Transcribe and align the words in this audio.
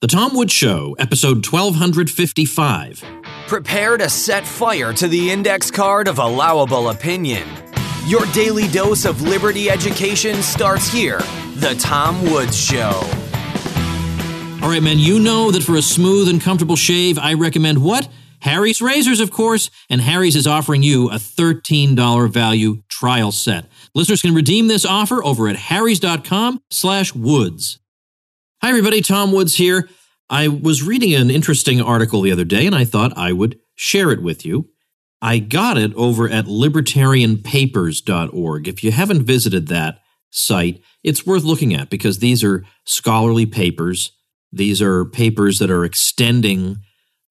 The 0.00 0.06
Tom 0.06 0.34
Woods 0.34 0.54
Show, 0.54 0.96
episode 0.98 1.46
1255. 1.46 3.04
Prepare 3.46 3.98
to 3.98 4.08
set 4.08 4.46
fire 4.46 4.94
to 4.94 5.06
the 5.06 5.30
index 5.30 5.70
card 5.70 6.08
of 6.08 6.18
allowable 6.18 6.88
opinion. 6.88 7.46
Your 8.06 8.24
daily 8.32 8.66
dose 8.68 9.04
of 9.04 9.20
liberty 9.20 9.68
education 9.68 10.36
starts 10.36 10.90
here. 10.90 11.18
The 11.56 11.76
Tom 11.78 12.22
Woods 12.22 12.58
Show. 12.58 12.98
All 14.62 14.70
right, 14.70 14.82
man, 14.82 14.98
you 14.98 15.20
know 15.20 15.50
that 15.50 15.64
for 15.64 15.76
a 15.76 15.82
smooth 15.82 16.30
and 16.30 16.40
comfortable 16.40 16.76
shave, 16.76 17.18
I 17.18 17.34
recommend 17.34 17.84
what? 17.84 18.08
Harry's 18.38 18.80
Razors, 18.80 19.20
of 19.20 19.30
course, 19.30 19.68
and 19.90 20.00
Harry's 20.00 20.34
is 20.34 20.46
offering 20.46 20.82
you 20.82 21.10
a 21.10 21.16
$13 21.16 22.32
value 22.32 22.82
trial 22.88 23.32
set. 23.32 23.66
Listeners 23.94 24.22
can 24.22 24.34
redeem 24.34 24.66
this 24.66 24.86
offer 24.86 25.22
over 25.22 25.46
at 25.46 25.56
harrys.com 25.56 26.62
slash 26.70 27.14
woods. 27.14 27.80
Hi, 28.62 28.68
everybody. 28.68 29.00
Tom 29.00 29.32
Woods 29.32 29.54
here. 29.54 29.88
I 30.28 30.48
was 30.48 30.82
reading 30.82 31.14
an 31.14 31.30
interesting 31.30 31.80
article 31.80 32.20
the 32.20 32.30
other 32.30 32.44
day 32.44 32.66
and 32.66 32.76
I 32.76 32.84
thought 32.84 33.16
I 33.16 33.32
would 33.32 33.58
share 33.74 34.10
it 34.10 34.22
with 34.22 34.44
you. 34.44 34.68
I 35.22 35.38
got 35.38 35.78
it 35.78 35.94
over 35.94 36.28
at 36.28 36.44
libertarianpapers.org. 36.44 38.68
If 38.68 38.84
you 38.84 38.92
haven't 38.92 39.22
visited 39.22 39.68
that 39.68 40.00
site, 40.28 40.82
it's 41.02 41.24
worth 41.24 41.42
looking 41.42 41.72
at 41.72 41.88
because 41.88 42.18
these 42.18 42.44
are 42.44 42.66
scholarly 42.84 43.46
papers. 43.46 44.12
These 44.52 44.82
are 44.82 45.06
papers 45.06 45.58
that 45.58 45.70
are 45.70 45.86
extending 45.86 46.82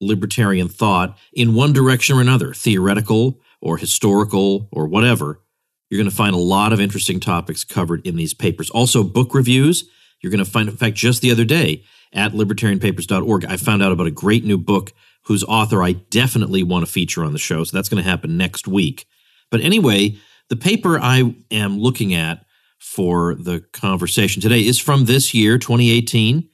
libertarian 0.02 0.68
thought 0.68 1.16
in 1.32 1.54
one 1.54 1.73
direction 1.73 2.18
or 2.18 2.21
another, 2.21 2.55
theoretical 2.55 3.40
or 3.62 3.77
historical 3.77 4.68
or 4.71 4.88
whatever. 4.88 5.43
You're 5.91 5.99
going 5.99 6.09
to 6.09 6.16
find 6.16 6.34
a 6.34 6.40
lot 6.40 6.73
of 6.73 6.82
interesting 6.82 7.20
topics 7.20 7.63
covered 7.63 8.07
in 8.07 8.16
these 8.16 8.34
papers. 8.34 8.71
Also, 8.71 9.04
book 9.04 9.35
reviews 9.35 9.88
you're 10.22 10.32
going 10.32 10.44
to 10.44 10.50
find, 10.50 10.70
in 10.70 10.76
fact, 10.76 10.96
just 10.96 11.22
the 11.22 11.32
other 11.32 11.46
day 11.46 11.84
at 12.14 12.34
libertarianpapers.org, 12.34 13.46
I 13.46 13.58
found 13.58 13.84
out 13.84 13.91
about 13.91 14.08
a 14.08 14.12
great 14.12 14.44
new 14.44 14.58
book 14.58 14.94
whose 15.23 15.44
author 15.44 15.84
I 15.84 15.94
definitely 15.94 16.63
want 16.63 16.85
to 16.85 16.91
feature 16.91 17.24
on 17.24 17.34
the 17.34 17.40
show. 17.40 17.63
So 17.63 17.76
that's 17.76 17.90
going 17.90 18.04
to 18.04 18.10
happen 18.10 18.38
next 18.38 18.68
week. 18.68 19.05
But 19.52 19.62
anyway, 19.62 20.18
the 20.49 20.55
paper 20.55 20.99
I 20.99 21.35
am 21.52 21.77
looking 21.77 22.13
at 22.13 22.46
for 22.80 23.35
the 23.35 23.62
conversation 23.74 24.41
today 24.41 24.62
is 24.62 24.80
from 24.80 25.05
this 25.05 25.34
year, 25.34 25.58
2018, 25.58 26.49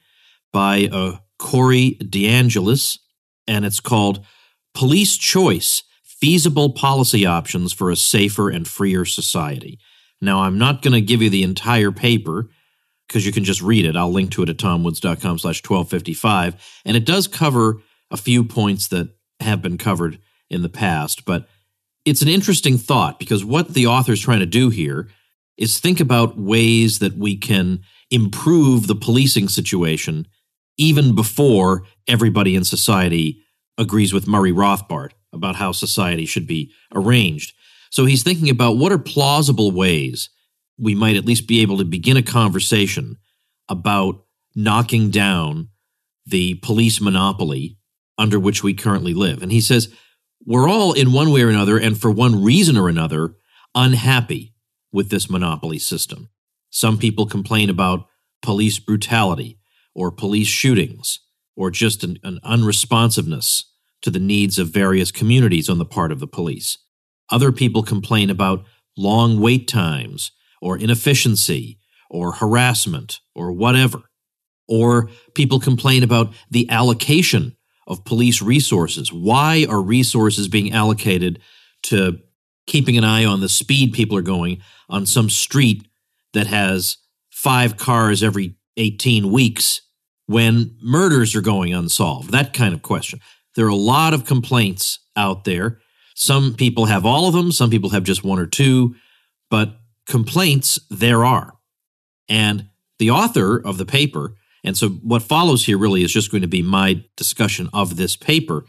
by 0.52 0.88
uh, 0.92 1.16
Corey 1.38 1.96
DeAngelis, 2.02 2.98
and 3.46 3.64
it's 3.64 3.80
called 3.80 4.24
Police 4.74 5.16
Choice 5.16 5.82
Feasible 6.02 6.70
Policy 6.70 7.24
Options 7.24 7.72
for 7.72 7.90
a 7.90 7.96
Safer 7.96 8.50
and 8.50 8.66
Freer 8.66 9.04
Society. 9.04 9.78
Now, 10.20 10.40
I'm 10.40 10.58
not 10.58 10.82
going 10.82 10.94
to 10.94 11.00
give 11.00 11.22
you 11.22 11.30
the 11.30 11.42
entire 11.42 11.92
paper 11.92 12.48
because 13.06 13.24
you 13.24 13.32
can 13.32 13.44
just 13.44 13.62
read 13.62 13.84
it. 13.84 13.96
I'll 13.96 14.12
link 14.12 14.32
to 14.32 14.42
it 14.42 14.48
at 14.48 14.58
tomwoods.com 14.58 15.38
slash 15.38 15.62
1255. 15.62 16.80
And 16.84 16.96
it 16.96 17.04
does 17.04 17.28
cover 17.28 17.80
a 18.10 18.16
few 18.16 18.44
points 18.44 18.88
that 18.88 19.10
have 19.40 19.62
been 19.62 19.78
covered 19.78 20.18
in 20.48 20.62
the 20.62 20.68
past, 20.68 21.24
but 21.24 21.48
it's 22.04 22.22
an 22.22 22.28
interesting 22.28 22.78
thought 22.78 23.18
because 23.18 23.44
what 23.44 23.74
the 23.74 23.86
author 23.86 24.12
is 24.12 24.20
trying 24.20 24.40
to 24.40 24.46
do 24.46 24.70
here 24.70 25.08
is 25.56 25.78
think 25.78 25.98
about 25.98 26.38
ways 26.38 27.00
that 27.00 27.16
we 27.16 27.36
can 27.36 27.80
improve 28.10 28.86
the 28.86 28.94
policing 28.94 29.48
situation 29.48 30.26
even 30.78 31.14
before 31.14 31.84
everybody 32.06 32.54
in 32.54 32.64
society 32.64 33.42
agrees 33.78 34.12
with 34.12 34.28
Murray 34.28 34.52
Rothbard 34.52 35.10
about 35.32 35.56
how 35.56 35.72
society 35.72 36.26
should 36.26 36.46
be 36.46 36.72
arranged. 36.94 37.54
So 37.90 38.04
he's 38.04 38.22
thinking 38.22 38.50
about 38.50 38.76
what 38.76 38.92
are 38.92 38.98
plausible 38.98 39.70
ways 39.70 40.28
we 40.78 40.94
might 40.94 41.16
at 41.16 41.24
least 41.24 41.46
be 41.46 41.60
able 41.62 41.78
to 41.78 41.84
begin 41.84 42.16
a 42.16 42.22
conversation 42.22 43.16
about 43.68 44.24
knocking 44.54 45.10
down 45.10 45.68
the 46.24 46.54
police 46.56 47.00
monopoly 47.00 47.78
under 48.18 48.38
which 48.38 48.62
we 48.62 48.74
currently 48.74 49.14
live. 49.14 49.42
And 49.42 49.52
he 49.52 49.60
says, 49.60 49.92
we're 50.44 50.68
all 50.68 50.92
in 50.92 51.12
one 51.12 51.32
way 51.32 51.42
or 51.42 51.48
another, 51.48 51.78
and 51.78 51.98
for 51.98 52.10
one 52.10 52.42
reason 52.42 52.76
or 52.76 52.88
another, 52.88 53.34
unhappy 53.74 54.54
with 54.92 55.10
this 55.10 55.28
monopoly 55.28 55.78
system. 55.78 56.30
Some 56.70 56.98
people 56.98 57.26
complain 57.26 57.68
about 57.68 58.06
police 58.42 58.78
brutality 58.78 59.58
or 59.94 60.10
police 60.10 60.46
shootings 60.46 61.20
or 61.56 61.70
just 61.70 62.04
an, 62.04 62.18
an 62.22 62.38
unresponsiveness 62.44 63.64
to 64.02 64.10
the 64.10 64.18
needs 64.18 64.58
of 64.58 64.68
various 64.68 65.10
communities 65.10 65.68
on 65.68 65.78
the 65.78 65.84
part 65.84 66.12
of 66.12 66.20
the 66.20 66.26
police. 66.26 66.78
Other 67.30 67.50
people 67.50 67.82
complain 67.82 68.30
about 68.30 68.64
long 68.96 69.40
wait 69.40 69.66
times 69.66 70.30
or 70.60 70.78
inefficiency 70.78 71.78
or 72.10 72.32
harassment 72.32 73.20
or 73.34 73.52
whatever. 73.52 74.02
Or 74.68 75.10
people 75.34 75.60
complain 75.60 76.02
about 76.02 76.34
the 76.50 76.68
allocation 76.70 77.56
of 77.86 78.04
police 78.04 78.42
resources. 78.42 79.12
Why 79.12 79.66
are 79.68 79.80
resources 79.80 80.48
being 80.48 80.72
allocated 80.72 81.40
to 81.84 82.18
keeping 82.66 82.96
an 82.98 83.04
eye 83.04 83.24
on 83.24 83.40
the 83.40 83.48
speed 83.48 83.92
people 83.92 84.16
are 84.16 84.22
going 84.22 84.60
on 84.88 85.06
some 85.06 85.30
street 85.30 85.86
that 86.32 86.48
has 86.48 86.98
five 87.30 87.76
cars 87.76 88.22
every 88.22 88.56
18 88.76 89.30
weeks 89.30 89.82
when 90.26 90.76
murders 90.82 91.36
are 91.36 91.40
going 91.40 91.72
unsolved? 91.72 92.30
That 92.32 92.52
kind 92.52 92.74
of 92.74 92.82
question. 92.82 93.20
There 93.54 93.66
are 93.66 93.70
a 93.70 93.76
lot 93.76 94.14
of 94.14 94.24
complaints 94.24 94.98
out 95.16 95.44
there. 95.44 95.78
Some 96.14 96.54
people 96.54 96.86
have 96.86 97.06
all 97.06 97.28
of 97.28 97.34
them, 97.34 97.52
some 97.52 97.70
people 97.70 97.90
have 97.90 98.02
just 98.02 98.24
one 98.24 98.38
or 98.38 98.46
two, 98.46 98.96
but 99.50 99.78
complaints 100.06 100.78
there 100.90 101.24
are. 101.24 101.54
And 102.28 102.68
the 102.98 103.10
author 103.10 103.56
of 103.56 103.78
the 103.78 103.86
paper, 103.86 104.34
and 104.64 104.76
so 104.76 104.88
what 104.88 105.22
follows 105.22 105.64
here 105.64 105.78
really 105.78 106.02
is 106.02 106.12
just 106.12 106.30
going 106.30 106.42
to 106.42 106.48
be 106.48 106.62
my 106.62 107.04
discussion 107.16 107.68
of 107.72 107.96
this 107.96 108.16
paper, 108.16 108.64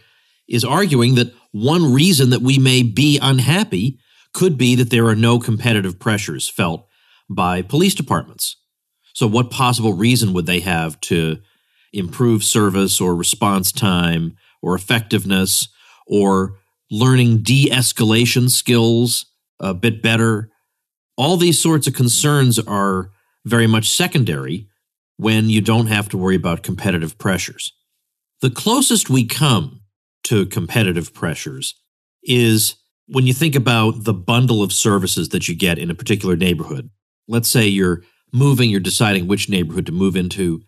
is 0.47 0.63
arguing 0.63 1.15
that 1.15 1.33
one 1.51 1.93
reason 1.93 2.29
that 2.29 2.41
we 2.41 2.57
may 2.57 2.83
be 2.83 3.19
unhappy 3.21 3.99
could 4.33 4.57
be 4.57 4.75
that 4.75 4.89
there 4.89 5.07
are 5.07 5.15
no 5.15 5.39
competitive 5.39 5.99
pressures 5.99 6.47
felt 6.47 6.87
by 7.29 7.61
police 7.61 7.95
departments. 7.95 8.55
So, 9.13 9.27
what 9.27 9.49
possible 9.49 9.93
reason 9.93 10.33
would 10.33 10.45
they 10.45 10.59
have 10.59 10.99
to 11.01 11.37
improve 11.91 12.43
service 12.43 13.01
or 13.01 13.15
response 13.15 13.71
time 13.71 14.35
or 14.61 14.75
effectiveness 14.75 15.67
or 16.05 16.59
learning 16.91 17.41
de 17.41 17.69
escalation 17.69 18.49
skills 18.49 19.25
a 19.59 19.73
bit 19.73 20.01
better 20.01 20.49
all 21.17 21.35
these 21.35 21.61
sorts 21.61 21.87
of 21.87 21.93
concerns 21.93 22.59
are 22.59 23.09
very 23.45 23.67
much 23.67 23.89
secondary 23.89 24.67
when 25.17 25.49
you 25.49 25.61
don't 25.61 25.87
have 25.87 26.07
to 26.09 26.17
worry 26.17 26.35
about 26.35 26.63
competitive 26.63 27.17
pressures. 27.17 27.73
The 28.41 28.51
closest 28.51 29.09
we 29.09 29.25
come 29.25 29.81
to 30.25 30.45
competitive 30.45 31.13
pressures 31.13 31.73
is 32.23 32.75
when 33.07 33.25
you 33.25 33.33
think 33.33 33.55
about 33.55 34.03
the 34.03 34.13
bundle 34.13 34.61
of 34.61 34.71
services 34.71 35.29
that 35.29 35.47
you 35.47 35.55
get 35.55 35.79
in 35.79 35.89
a 35.89 35.95
particular 35.95 36.35
neighborhood. 36.35 36.89
Let's 37.27 37.49
say 37.49 37.65
you're 37.65 38.03
moving, 38.31 38.69
you're 38.69 38.79
deciding 38.79 39.27
which 39.27 39.49
neighborhood 39.49 39.87
to 39.87 39.91
move 39.91 40.15
into. 40.15 40.61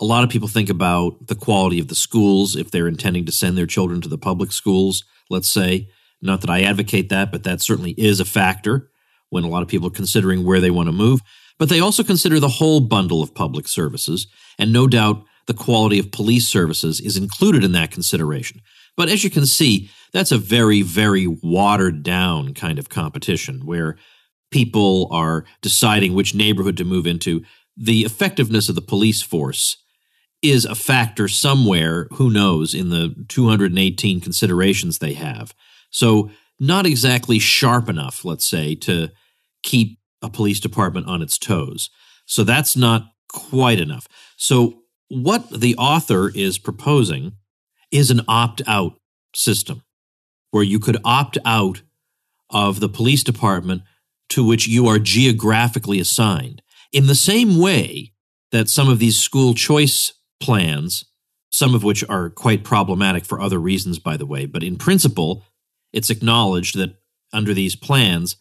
A 0.00 0.04
lot 0.04 0.24
of 0.24 0.30
people 0.30 0.48
think 0.48 0.70
about 0.70 1.26
the 1.26 1.34
quality 1.34 1.78
of 1.78 1.88
the 1.88 1.94
schools 1.94 2.56
if 2.56 2.70
they're 2.70 2.88
intending 2.88 3.26
to 3.26 3.32
send 3.32 3.58
their 3.58 3.66
children 3.66 4.00
to 4.00 4.08
the 4.08 4.16
public 4.16 4.50
schools, 4.50 5.04
let's 5.28 5.50
say. 5.50 5.88
Not 6.22 6.40
that 6.40 6.50
I 6.50 6.62
advocate 6.62 7.10
that, 7.10 7.30
but 7.30 7.42
that 7.42 7.60
certainly 7.60 7.92
is 7.98 8.20
a 8.20 8.24
factor 8.24 8.89
when 9.30 9.44
a 9.44 9.48
lot 9.48 9.62
of 9.62 9.68
people 9.68 9.88
are 9.88 9.92
considering 9.92 10.44
where 10.44 10.60
they 10.60 10.70
want 10.70 10.88
to 10.88 10.92
move, 10.92 11.20
but 11.58 11.68
they 11.68 11.80
also 11.80 12.02
consider 12.04 12.38
the 12.38 12.48
whole 12.48 12.80
bundle 12.80 13.22
of 13.22 13.34
public 13.34 13.66
services, 13.66 14.26
and 14.58 14.72
no 14.72 14.86
doubt 14.86 15.24
the 15.46 15.54
quality 15.54 15.98
of 15.98 16.12
police 16.12 16.46
services 16.46 17.00
is 17.00 17.16
included 17.16 17.64
in 17.64 17.72
that 17.72 17.90
consideration. 17.90 18.60
But 18.96 19.08
as 19.08 19.24
you 19.24 19.30
can 19.30 19.46
see, 19.46 19.90
that's 20.12 20.32
a 20.32 20.38
very, 20.38 20.82
very 20.82 21.26
watered 21.26 22.02
down 22.02 22.54
kind 22.54 22.78
of 22.78 22.88
competition 22.88 23.64
where 23.64 23.96
people 24.50 25.08
are 25.10 25.44
deciding 25.62 26.14
which 26.14 26.34
neighborhood 26.34 26.76
to 26.76 26.84
move 26.84 27.06
into. 27.06 27.42
The 27.76 28.00
effectiveness 28.00 28.68
of 28.68 28.74
the 28.74 28.80
police 28.82 29.22
force 29.22 29.76
is 30.42 30.64
a 30.64 30.74
factor 30.74 31.28
somewhere, 31.28 32.08
who 32.12 32.30
knows, 32.30 32.74
in 32.74 32.90
the 32.90 33.14
218 33.28 34.20
considerations 34.20 34.98
they 34.98 35.14
have. 35.14 35.54
So, 35.90 36.30
not 36.58 36.84
exactly 36.84 37.38
sharp 37.38 37.88
enough, 37.88 38.24
let's 38.24 38.46
say, 38.46 38.74
to 38.76 39.10
keep 39.62 39.98
a 40.22 40.30
police 40.30 40.60
department 40.60 41.06
on 41.06 41.22
its 41.22 41.38
toes. 41.38 41.90
So 42.26 42.44
that's 42.44 42.76
not 42.76 43.12
quite 43.32 43.80
enough. 43.80 44.06
So, 44.36 44.82
what 45.08 45.50
the 45.50 45.74
author 45.74 46.30
is 46.32 46.56
proposing 46.58 47.32
is 47.90 48.12
an 48.12 48.20
opt 48.28 48.62
out 48.68 48.92
system 49.34 49.82
where 50.52 50.62
you 50.62 50.78
could 50.78 50.98
opt 51.04 51.36
out 51.44 51.82
of 52.50 52.78
the 52.78 52.88
police 52.88 53.24
department 53.24 53.82
to 54.28 54.46
which 54.46 54.68
you 54.68 54.86
are 54.86 54.98
geographically 54.98 55.98
assigned. 55.98 56.62
In 56.92 57.06
the 57.06 57.14
same 57.14 57.58
way 57.58 58.12
that 58.52 58.68
some 58.68 58.88
of 58.88 58.98
these 58.98 59.18
school 59.18 59.54
choice 59.54 60.12
plans, 60.40 61.04
some 61.50 61.74
of 61.74 61.84
which 61.84 62.04
are 62.08 62.30
quite 62.30 62.64
problematic 62.64 63.24
for 63.24 63.40
other 63.40 63.58
reasons, 63.58 63.98
by 63.98 64.16
the 64.16 64.26
way, 64.26 64.46
but 64.46 64.62
in 64.62 64.76
principle, 64.76 65.44
it's 65.92 66.10
acknowledged 66.10 66.76
that 66.76 66.94
under 67.32 67.54
these 67.54 67.76
plans, 67.76 68.36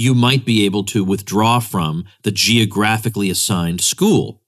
you 0.00 0.14
might 0.14 0.46
be 0.46 0.64
able 0.64 0.82
to 0.82 1.04
withdraw 1.04 1.60
from 1.60 2.06
the 2.22 2.30
geographically 2.30 3.28
assigned 3.28 3.82
school 3.82 4.40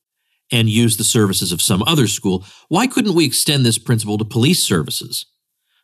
and 0.51 0.71
use 0.71 0.97
the 0.97 1.05
services 1.05 1.53
of 1.53 1.61
some 1.61 1.83
other 1.83 2.07
school. 2.07 2.43
Why 2.69 2.87
couldn't 2.87 3.15
we 3.15 3.27
extend 3.27 3.67
this 3.67 3.77
principle 3.77 4.17
to 4.17 4.25
police 4.25 4.63
services? 4.63 5.27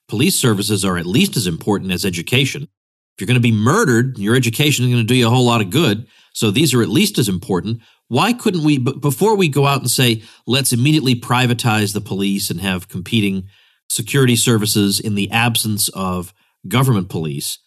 Police 0.09 0.37
services 0.37 0.87
are 0.87 0.97
at 0.97 1.05
least 1.05 1.37
as 1.37 1.47
important 1.47 1.93
as 1.93 2.07
education. 2.07 2.63
If 2.63 3.21
you're 3.21 3.27
going 3.27 3.35
to 3.35 3.41
be 3.41 3.53
murdered, 3.53 4.17
your 4.17 4.35
education 4.35 4.87
is 4.87 4.91
going 4.91 5.03
to 5.03 5.07
do 5.07 5.15
you 5.15 5.27
a 5.27 5.31
whole 5.31 5.45
lot 5.45 5.61
of 5.61 5.69
good. 5.69 6.07
So 6.33 6.51
these 6.51 6.73
are 6.73 6.81
at 6.81 6.89
least 6.89 7.19
as 7.19 7.29
important. 7.29 7.83
Why 8.07 8.33
couldn't 8.33 8.65
we, 8.65 8.79
before 8.79 9.37
we 9.37 9.51
go 9.51 9.67
out 9.67 9.83
and 9.83 9.91
say, 9.91 10.23
let's 10.47 10.73
immediately 10.73 11.15
privatize 11.15 11.93
the 11.93 12.01
police 12.01 12.49
and 12.49 12.63
have 12.63 12.89
competing 12.89 13.49
security 13.91 14.35
services 14.35 14.99
in 14.99 15.15
the 15.15 15.31
absence 15.31 15.91
of 15.91 16.33
government 16.67 17.11
police? 17.11 17.59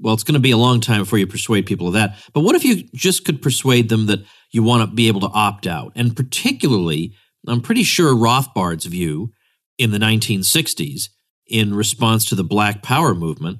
Well, 0.00 0.14
it's 0.14 0.22
going 0.22 0.34
to 0.34 0.40
be 0.40 0.52
a 0.52 0.56
long 0.56 0.80
time 0.80 1.00
before 1.00 1.18
you 1.18 1.26
persuade 1.26 1.66
people 1.66 1.88
of 1.88 1.94
that. 1.94 2.16
But 2.32 2.40
what 2.40 2.54
if 2.54 2.64
you 2.64 2.84
just 2.94 3.24
could 3.24 3.42
persuade 3.42 3.88
them 3.88 4.06
that 4.06 4.20
you 4.52 4.62
want 4.62 4.88
to 4.88 4.94
be 4.94 5.08
able 5.08 5.20
to 5.22 5.28
opt 5.28 5.66
out? 5.66 5.92
And 5.96 6.16
particularly, 6.16 7.14
I'm 7.46 7.60
pretty 7.60 7.82
sure 7.82 8.14
Rothbard's 8.14 8.86
view 8.86 9.32
in 9.76 9.90
the 9.90 9.98
1960s, 9.98 11.08
in 11.46 11.74
response 11.74 12.26
to 12.26 12.34
the 12.34 12.44
Black 12.44 12.82
Power 12.82 13.14
movement, 13.14 13.58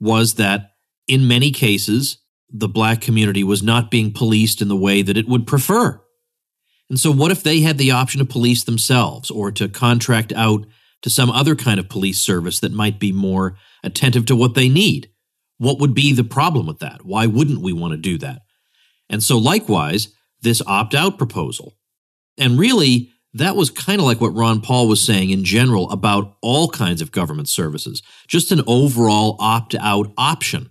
was 0.00 0.34
that 0.34 0.70
in 1.06 1.28
many 1.28 1.50
cases, 1.50 2.18
the 2.50 2.68
black 2.68 3.00
community 3.00 3.44
was 3.44 3.62
not 3.62 3.90
being 3.90 4.12
policed 4.12 4.62
in 4.62 4.68
the 4.68 4.76
way 4.76 5.02
that 5.02 5.16
it 5.16 5.28
would 5.28 5.46
prefer. 5.46 6.00
And 6.88 6.98
so, 6.98 7.10
what 7.10 7.32
if 7.32 7.42
they 7.42 7.60
had 7.60 7.78
the 7.78 7.90
option 7.90 8.20
to 8.20 8.24
police 8.24 8.64
themselves 8.64 9.30
or 9.30 9.50
to 9.52 9.68
contract 9.68 10.32
out 10.32 10.66
to 11.02 11.10
some 11.10 11.30
other 11.30 11.56
kind 11.56 11.80
of 11.80 11.88
police 11.88 12.20
service 12.20 12.60
that 12.60 12.72
might 12.72 13.00
be 13.00 13.12
more 13.12 13.56
attentive 13.82 14.26
to 14.26 14.36
what 14.36 14.54
they 14.54 14.68
need? 14.68 15.10
What 15.58 15.78
would 15.80 15.94
be 15.94 16.12
the 16.12 16.24
problem 16.24 16.66
with 16.66 16.80
that? 16.80 17.04
Why 17.04 17.26
wouldn't 17.26 17.62
we 17.62 17.72
want 17.72 17.92
to 17.92 17.98
do 17.98 18.18
that? 18.18 18.42
And 19.08 19.22
so, 19.22 19.38
likewise, 19.38 20.08
this 20.42 20.62
opt 20.66 20.94
out 20.94 21.18
proposal. 21.18 21.76
And 22.38 22.58
really, 22.58 23.10
that 23.34 23.56
was 23.56 23.70
kind 23.70 24.00
of 24.00 24.06
like 24.06 24.20
what 24.20 24.34
Ron 24.34 24.60
Paul 24.60 24.88
was 24.88 25.04
saying 25.04 25.30
in 25.30 25.44
general 25.44 25.90
about 25.90 26.36
all 26.42 26.68
kinds 26.68 27.00
of 27.00 27.12
government 27.12 27.48
services. 27.48 28.02
Just 28.28 28.52
an 28.52 28.62
overall 28.66 29.36
opt 29.38 29.74
out 29.74 30.12
option 30.16 30.70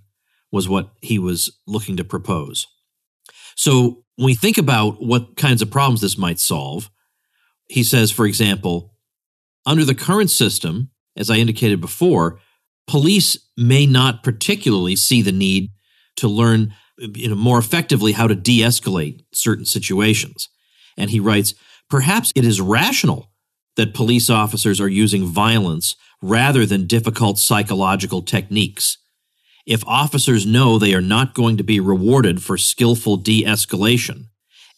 was 0.52 0.70
what 0.70 0.92
he 1.02 1.20
was 1.20 1.52
looking 1.68 1.98
to 1.98 2.04
propose. 2.04 2.68
So, 3.56 4.04
when 4.18 4.28
we 4.28 4.36
think 4.36 4.58
about 4.58 5.04
what 5.04 5.36
kinds 5.36 5.62
of 5.62 5.72
problems 5.72 6.02
this 6.02 6.18
might 6.18 6.40
solve, 6.40 6.90
he 7.68 7.84
says, 7.84 8.12
for 8.12 8.26
example, 8.26 8.94
under 9.66 9.84
the 9.84 9.96
current 9.96 10.30
system, 10.30 10.92
as 11.18 11.30
I 11.30 11.36
indicated 11.36 11.82
before, 11.82 12.40
police 12.88 13.38
may 13.58 13.86
not 13.86 14.24
particularly 14.24 14.96
see 14.96 15.22
the 15.22 15.32
need 15.32 15.72
to 16.18 16.28
learn 16.28 16.74
you 16.98 17.30
know, 17.30 17.36
more 17.36 17.58
effectively 17.58 18.14
how 18.14 18.28
to 18.28 18.36
de 18.36 18.60
escalate 18.60 19.24
certain 19.34 19.66
situations. 19.66 20.50
And 20.98 21.10
he 21.10 21.20
writes 21.20 21.54
perhaps 21.90 22.32
it 22.36 22.46
is 22.46 22.62
rational 22.62 23.32
that 23.76 23.94
police 23.94 24.30
officers 24.30 24.80
are 24.80 24.88
using 24.88 25.26
violence 25.26 25.96
rather 26.22 26.66
than 26.66 26.88
difficult 26.88 27.38
psychological 27.38 28.22
techniques. 28.22 28.98
If 29.66 29.86
officers 29.88 30.46
know 30.46 30.78
they 30.78 30.94
are 30.94 31.02
not 31.02 31.34
going 31.34 31.58
to 31.58 31.64
be 31.64 31.80
rewarded 31.80 32.42
for 32.42 32.58
skillful 32.58 33.18
de 33.18 33.44
escalation 33.44 34.26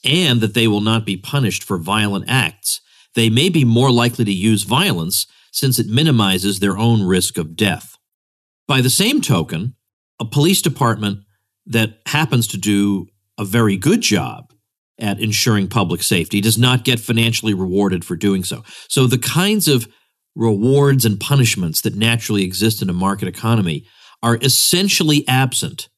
and 0.04 0.42
that 0.42 0.54
they 0.54 0.68
will 0.68 0.82
not 0.82 1.06
be 1.06 1.18
punished 1.18 1.64
for 1.64 1.78
violent 1.78 2.26
acts, 2.28 2.82
they 3.14 3.30
may 3.30 3.50
be 3.50 3.66
more 3.66 3.92
likely 3.92 4.26
to 4.26 4.32
use 4.32 4.64
violence 4.64 5.28
since 5.52 5.80
it 5.80 5.88
minimizes 5.88 6.60
their 6.60 6.78
own 6.78 7.04
risk 7.04 7.38
of 7.38 7.56
death. 7.56 7.97
By 8.68 8.82
the 8.82 8.90
same 8.90 9.22
token, 9.22 9.76
a 10.20 10.26
police 10.26 10.62
department 10.62 11.20
that 11.66 12.00
happens 12.06 12.48
to 12.48 12.58
do 12.58 13.08
a 13.38 13.46
very 13.46 13.78
good 13.78 14.02
job 14.02 14.52
at 15.00 15.20
ensuring 15.20 15.68
public 15.68 16.02
safety 16.02 16.42
does 16.42 16.58
not 16.58 16.84
get 16.84 17.00
financially 17.00 17.54
rewarded 17.54 18.04
for 18.04 18.16
doing 18.16 18.44
so. 18.44 18.64
So 18.90 19.06
the 19.06 19.18
kinds 19.18 19.68
of 19.68 19.88
rewards 20.36 21.06
and 21.06 21.20
punishments 21.20 21.82
that 21.82 21.96
naturally 21.96 22.44
exist 22.44 22.82
in 22.82 22.90
a 22.90 22.94
market 22.94 23.28
economy 23.28 23.86
are 24.24 24.38
essentially 24.42 25.28
absent 25.28 25.90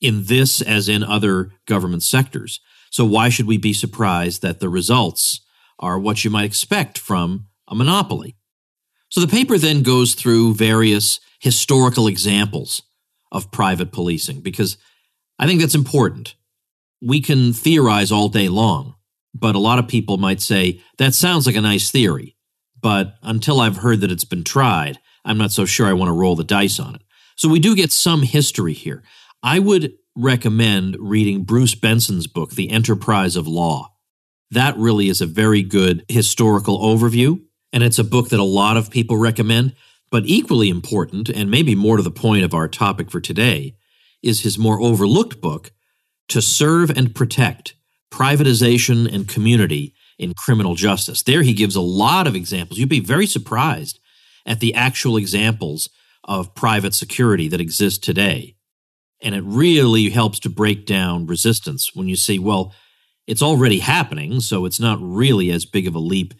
in 0.00 0.24
this 0.24 0.60
as 0.60 0.88
in 0.88 1.02
other 1.04 1.52
government 1.66 2.02
sectors. 2.02 2.60
So 2.90 3.04
why 3.04 3.28
should 3.28 3.46
we 3.46 3.58
be 3.58 3.72
surprised 3.72 4.42
that 4.42 4.60
the 4.60 4.68
results 4.68 5.40
are 5.78 5.98
what 5.98 6.24
you 6.24 6.30
might 6.30 6.44
expect 6.44 6.98
from 6.98 7.46
a 7.68 7.74
monopoly? 7.74 8.36
So 9.10 9.20
the 9.20 9.28
paper 9.28 9.58
then 9.58 9.82
goes 9.82 10.14
through 10.14 10.54
various 10.54 11.20
historical 11.40 12.06
examples 12.06 12.82
of 13.32 13.50
private 13.50 13.92
policing 13.92 14.40
because 14.40 14.76
I 15.38 15.46
think 15.46 15.60
that's 15.60 15.74
important. 15.74 16.34
We 17.02 17.20
can 17.20 17.52
theorize 17.52 18.12
all 18.12 18.28
day 18.28 18.48
long, 18.48 18.94
but 19.34 19.54
a 19.54 19.60
lot 19.60 19.78
of 19.78 19.88
people 19.88 20.16
might 20.16 20.40
say, 20.40 20.80
that 20.98 21.14
sounds 21.14 21.46
like 21.46 21.56
a 21.56 21.60
nice 21.60 21.90
theory. 21.90 22.36
But 22.80 23.16
until 23.22 23.60
I've 23.60 23.78
heard 23.78 24.00
that 24.00 24.12
it's 24.12 24.24
been 24.24 24.44
tried, 24.44 24.98
I'm 25.24 25.38
not 25.38 25.52
so 25.52 25.64
sure 25.64 25.86
I 25.86 25.92
want 25.92 26.08
to 26.08 26.14
roll 26.18 26.36
the 26.36 26.44
dice 26.44 26.78
on 26.78 26.94
it. 26.94 27.02
So 27.36 27.48
we 27.48 27.58
do 27.58 27.74
get 27.74 27.92
some 27.92 28.22
history 28.22 28.74
here. 28.74 29.02
I 29.42 29.58
would 29.58 29.94
recommend 30.16 30.96
reading 31.00 31.44
Bruce 31.44 31.74
Benson's 31.74 32.26
book, 32.26 32.50
The 32.50 32.70
Enterprise 32.70 33.36
of 33.36 33.46
Law. 33.46 33.94
That 34.50 34.76
really 34.76 35.08
is 35.08 35.20
a 35.20 35.26
very 35.26 35.62
good 35.62 36.04
historical 36.08 36.78
overview, 36.80 37.40
and 37.72 37.82
it's 37.82 37.98
a 37.98 38.04
book 38.04 38.28
that 38.30 38.40
a 38.40 38.44
lot 38.44 38.76
of 38.76 38.90
people 38.90 39.16
recommend 39.16 39.74
but 40.10 40.26
equally 40.26 40.68
important, 40.68 41.28
and 41.28 41.50
maybe 41.50 41.74
more 41.74 41.96
to 41.96 42.02
the 42.02 42.10
point 42.10 42.44
of 42.44 42.52
our 42.52 42.68
topic 42.68 43.10
for 43.10 43.20
today, 43.20 43.76
is 44.22 44.42
his 44.42 44.58
more 44.58 44.80
overlooked 44.80 45.40
book, 45.40 45.70
To 46.28 46.42
Serve 46.42 46.90
and 46.90 47.14
Protect 47.14 47.74
Privatization 48.10 49.12
and 49.12 49.28
Community 49.28 49.94
in 50.18 50.34
Criminal 50.34 50.74
Justice. 50.74 51.22
There 51.22 51.42
he 51.42 51.54
gives 51.54 51.76
a 51.76 51.80
lot 51.80 52.26
of 52.26 52.34
examples. 52.34 52.78
You'd 52.78 52.88
be 52.88 53.00
very 53.00 53.26
surprised 53.26 54.00
at 54.44 54.60
the 54.60 54.74
actual 54.74 55.16
examples 55.16 55.88
of 56.24 56.54
private 56.54 56.94
security 56.94 57.48
that 57.48 57.60
exist 57.60 58.02
today. 58.02 58.56
And 59.22 59.34
it 59.34 59.44
really 59.44 60.10
helps 60.10 60.40
to 60.40 60.50
break 60.50 60.86
down 60.86 61.26
resistance 61.26 61.94
when 61.94 62.08
you 62.08 62.16
see, 62.16 62.38
well, 62.38 62.74
it's 63.26 63.42
already 63.42 63.78
happening, 63.78 64.40
so 64.40 64.64
it's 64.64 64.80
not 64.80 64.98
really 65.00 65.50
as 65.50 65.64
big 65.64 65.86
of 65.86 65.94
a 65.94 66.00
leap 66.00 66.34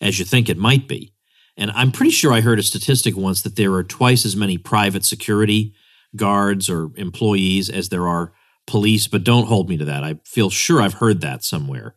as 0.00 0.18
you 0.18 0.24
think 0.24 0.48
it 0.48 0.58
might 0.58 0.88
be. 0.88 1.12
And 1.56 1.70
I'm 1.70 1.92
pretty 1.92 2.10
sure 2.10 2.32
I 2.32 2.42
heard 2.42 2.58
a 2.58 2.62
statistic 2.62 3.16
once 3.16 3.42
that 3.42 3.56
there 3.56 3.72
are 3.74 3.84
twice 3.84 4.26
as 4.26 4.36
many 4.36 4.58
private 4.58 5.04
security 5.04 5.74
guards 6.14 6.68
or 6.68 6.90
employees 6.96 7.70
as 7.70 7.88
there 7.88 8.06
are 8.06 8.32
police, 8.66 9.06
but 9.06 9.24
don't 9.24 9.46
hold 9.46 9.68
me 9.68 9.76
to 9.76 9.84
that. 9.84 10.04
I 10.04 10.18
feel 10.24 10.50
sure 10.50 10.82
I've 10.82 10.94
heard 10.94 11.20
that 11.20 11.44
somewhere. 11.44 11.94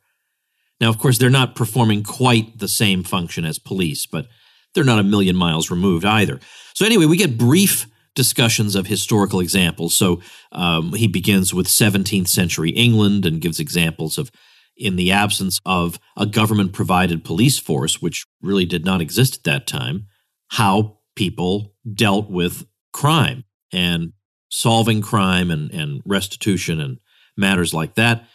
Now, 0.80 0.90
of 0.90 0.98
course, 0.98 1.18
they're 1.18 1.30
not 1.30 1.56
performing 1.56 2.04
quite 2.04 2.60
the 2.60 2.68
same 2.68 3.04
function 3.04 3.44
as 3.44 3.60
police, 3.60 4.06
but 4.06 4.28
they're 4.74 4.84
not 4.84 5.00
a 5.00 5.04
million 5.04 5.36
miles 5.36 5.70
removed 5.70 6.06
either. 6.06 6.40
So, 6.74 6.86
anyway, 6.86 7.06
we 7.06 7.18
get 7.18 7.38
brief 7.38 7.88
discussions 8.16 8.76
of 8.76 8.88
historical 8.88 9.40
examples. 9.40 9.96
So, 9.96 10.22
um, 10.52 10.94
he 10.94 11.08
begins 11.08 11.54
with 11.54 11.68
17th 11.68 12.30
century 12.30 12.70
England 12.70 13.26
and 13.26 13.42
gives 13.42 13.60
examples 13.60 14.18
of 14.18 14.32
in 14.80 14.96
the 14.96 15.12
absence 15.12 15.60
of 15.66 16.00
a 16.18 16.26
government 16.26 16.74
provided 16.74 17.26
police 17.26 17.60
force, 17.60 18.02
which 18.02 18.26
really 18.42 18.66
did 18.66 18.86
not 18.86 19.02
exist 19.02 19.36
at 19.36 19.44
that 19.44 19.68
time, 19.68 20.08
how 20.48 21.00
people 21.16 21.76
dealt 21.94 22.30
with 22.30 22.66
crime 22.94 23.44
and 23.72 24.14
solving 24.50 25.02
crime 25.02 25.52
and, 25.52 25.70
and 25.72 26.02
restitution 26.06 26.80
and 26.80 26.98
matters 27.38 27.74
like 27.74 27.96
that. 27.96 28.26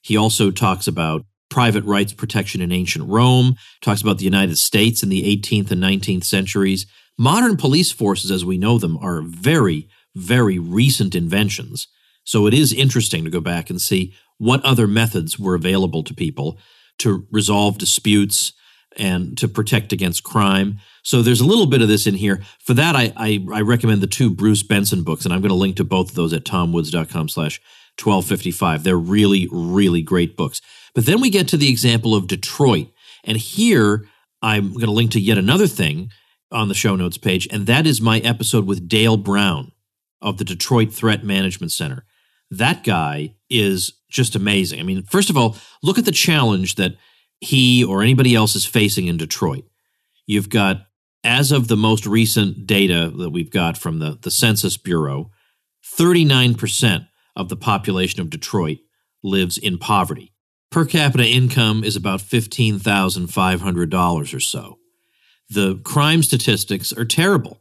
He 0.00 0.16
also 0.16 0.50
talks 0.50 0.86
about 0.86 1.24
private 1.50 1.84
rights 1.84 2.12
protection 2.12 2.60
in 2.60 2.72
ancient 2.72 3.08
Rome, 3.08 3.56
talks 3.82 4.00
about 4.00 4.18
the 4.18 4.24
United 4.24 4.56
States 4.56 5.02
in 5.02 5.10
the 5.10 5.36
18th 5.36 5.70
and 5.70 5.82
19th 5.82 6.24
centuries. 6.24 6.86
Modern 7.18 7.56
police 7.56 7.92
forces, 7.92 8.30
as 8.30 8.44
we 8.44 8.56
know 8.56 8.78
them, 8.78 8.96
are 8.98 9.20
very, 9.22 9.88
very 10.14 10.58
recent 10.58 11.14
inventions. 11.14 11.88
So 12.24 12.46
it 12.46 12.54
is 12.54 12.72
interesting 12.72 13.24
to 13.24 13.30
go 13.30 13.40
back 13.40 13.68
and 13.68 13.80
see 13.80 14.14
what 14.40 14.64
other 14.64 14.86
methods 14.86 15.38
were 15.38 15.54
available 15.54 16.02
to 16.02 16.14
people 16.14 16.58
to 16.98 17.26
resolve 17.30 17.76
disputes 17.76 18.54
and 18.96 19.36
to 19.36 19.46
protect 19.46 19.92
against 19.92 20.24
crime. 20.24 20.78
So 21.02 21.20
there's 21.20 21.42
a 21.42 21.46
little 21.46 21.66
bit 21.66 21.82
of 21.82 21.88
this 21.88 22.06
in 22.06 22.14
here. 22.14 22.42
For 22.58 22.72
that, 22.72 22.96
I, 22.96 23.12
I, 23.16 23.46
I 23.52 23.60
recommend 23.60 24.00
the 24.00 24.06
two 24.06 24.30
Bruce 24.30 24.62
Benson 24.62 25.04
books, 25.04 25.26
and 25.26 25.34
I'm 25.34 25.42
going 25.42 25.50
to 25.50 25.54
link 25.54 25.76
to 25.76 25.84
both 25.84 26.08
of 26.08 26.14
those 26.14 26.32
at 26.32 26.44
tomwoods.com 26.44 27.28
slash 27.28 27.60
1255. 28.02 28.82
They're 28.82 28.96
really, 28.96 29.46
really 29.52 30.00
great 30.00 30.38
books. 30.38 30.62
But 30.94 31.04
then 31.04 31.20
we 31.20 31.28
get 31.28 31.46
to 31.48 31.58
the 31.58 31.68
example 31.68 32.14
of 32.14 32.26
Detroit. 32.26 32.88
And 33.24 33.36
here 33.36 34.06
I'm 34.40 34.72
going 34.72 34.86
to 34.86 34.90
link 34.90 35.10
to 35.12 35.20
yet 35.20 35.36
another 35.36 35.66
thing 35.66 36.10
on 36.50 36.68
the 36.68 36.74
show 36.74 36.96
notes 36.96 37.18
page, 37.18 37.46
and 37.50 37.66
that 37.66 37.86
is 37.86 38.00
my 38.00 38.20
episode 38.20 38.66
with 38.66 38.88
Dale 38.88 39.18
Brown 39.18 39.72
of 40.22 40.38
the 40.38 40.44
Detroit 40.44 40.92
Threat 40.92 41.22
Management 41.22 41.72
Center. 41.72 42.06
That 42.50 42.82
guy 42.82 43.34
is 43.48 43.92
just 44.10 44.36
amazing. 44.36 44.80
I 44.80 44.82
mean, 44.82 45.02
first 45.04 45.30
of 45.30 45.36
all, 45.36 45.56
look 45.82 45.98
at 45.98 46.04
the 46.04 46.12
challenge 46.12 46.74
that 46.74 46.96
he 47.40 47.84
or 47.84 48.02
anybody 48.02 48.34
else 48.34 48.54
is 48.54 48.66
facing 48.66 49.06
in 49.06 49.16
Detroit. 49.16 49.64
You've 50.26 50.50
got, 50.50 50.82
as 51.24 51.52
of 51.52 51.68
the 51.68 51.76
most 51.76 52.06
recent 52.06 52.66
data 52.66 53.10
that 53.16 53.30
we've 53.30 53.50
got 53.50 53.78
from 53.78 53.98
the, 53.98 54.18
the 54.20 54.30
Census 54.30 54.76
Bureau, 54.76 55.30
39% 55.84 57.08
of 57.34 57.48
the 57.48 57.56
population 57.56 58.20
of 58.20 58.30
Detroit 58.30 58.78
lives 59.22 59.58
in 59.58 59.78
poverty. 59.78 60.32
per 60.70 60.84
capita 60.84 61.26
income 61.26 61.82
is 61.82 61.96
about 61.96 62.20
$15,500 62.20 64.34
or 64.34 64.40
so. 64.40 64.78
The 65.48 65.80
crime 65.82 66.22
statistics 66.22 66.92
are 66.92 67.04
terrible. 67.04 67.60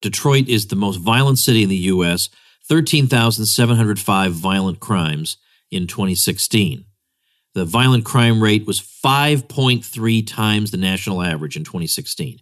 Detroit 0.00 0.48
is 0.48 0.68
the 0.68 0.76
most 0.76 0.96
violent 0.96 1.38
city 1.38 1.62
in 1.62 1.68
the 1.68 1.76
U.S., 1.76 2.30
13,705 2.66 4.32
violent 4.32 4.80
crimes 4.80 5.36
in 5.70 5.86
2016. 5.86 6.84
The 7.54 7.64
violent 7.64 8.04
crime 8.04 8.42
rate 8.42 8.66
was 8.66 8.80
5.3 8.80 10.26
times 10.26 10.70
the 10.70 10.76
national 10.76 11.22
average 11.22 11.56
in 11.56 11.64
2016. 11.64 12.38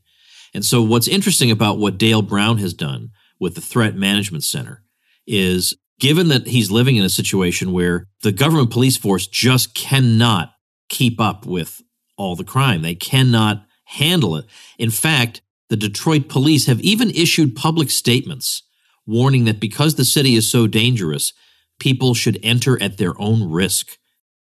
And 0.55 0.65
so, 0.65 0.83
what's 0.83 1.09
interesting 1.09 1.51
about 1.51 1.79
what 1.79 1.99
Dale 1.99 2.23
Brown 2.23 2.59
has 2.59 2.75
done 2.75 3.11
with 3.39 3.55
the 3.55 3.61
Threat 3.61 3.95
Management 3.95 4.45
Center 4.45 4.83
is 5.27 5.75
given 6.01 6.29
that 6.29 6.47
he's 6.47 6.71
living 6.71 6.97
in 6.97 7.05
a 7.05 7.11
situation 7.11 7.73
where 7.73 8.07
the 8.23 8.33
government 8.33 8.71
police 8.71 8.97
force 8.97 9.27
just 9.27 9.75
cannot 9.75 10.53
keep 10.89 11.21
up 11.21 11.45
with 11.45 11.83
all 12.17 12.35
the 12.35 12.45
crime, 12.45 12.83
they 12.83 12.95
cannot 12.95 13.65
handle 13.85 14.37
it. 14.37 14.47
In 14.79 14.91
fact, 14.91 15.41
the 15.69 15.77
Detroit 15.77 16.29
police 16.29 16.67
have 16.67 16.81
even 16.81 17.11
issued 17.11 17.57
public 17.57 17.91
statements 17.91 18.63
warning 19.07 19.45
that 19.45 19.61
because 19.61 19.95
the 19.95 20.05
city 20.05 20.35
is 20.35 20.51
so 20.51 20.67
dangerous, 20.67 21.33
people 21.79 22.15
should 22.15 22.39
enter 22.43 22.81
at 22.83 22.99
their 22.99 23.19
own 23.21 23.51
risk. 23.51 23.99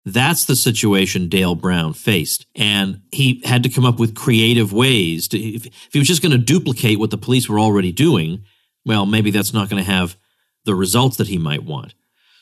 That's 0.05 0.45
the 0.45 0.55
situation 0.55 1.29
Dale 1.29 1.55
Brown 1.55 1.93
faced. 1.93 2.45
And 2.55 3.01
he 3.11 3.41
had 3.45 3.63
to 3.63 3.69
come 3.69 3.85
up 3.85 3.99
with 3.99 4.15
creative 4.15 4.73
ways 4.73 5.27
to, 5.29 5.39
if, 5.39 5.65
if 5.65 5.93
he 5.93 5.99
was 5.99 6.07
just 6.07 6.21
going 6.21 6.33
to 6.33 6.37
duplicate 6.37 6.99
what 6.99 7.09
the 7.09 7.17
police 7.17 7.47
were 7.47 7.59
already 7.59 7.91
doing, 7.91 8.43
well, 8.85 9.05
maybe 9.05 9.31
that's 9.31 9.53
not 9.53 9.69
going 9.69 9.83
to 9.83 9.89
have 9.89 10.17
the 10.65 10.75
results 10.75 11.17
that 11.17 11.27
he 11.27 11.37
might 11.37 11.63
want. 11.63 11.93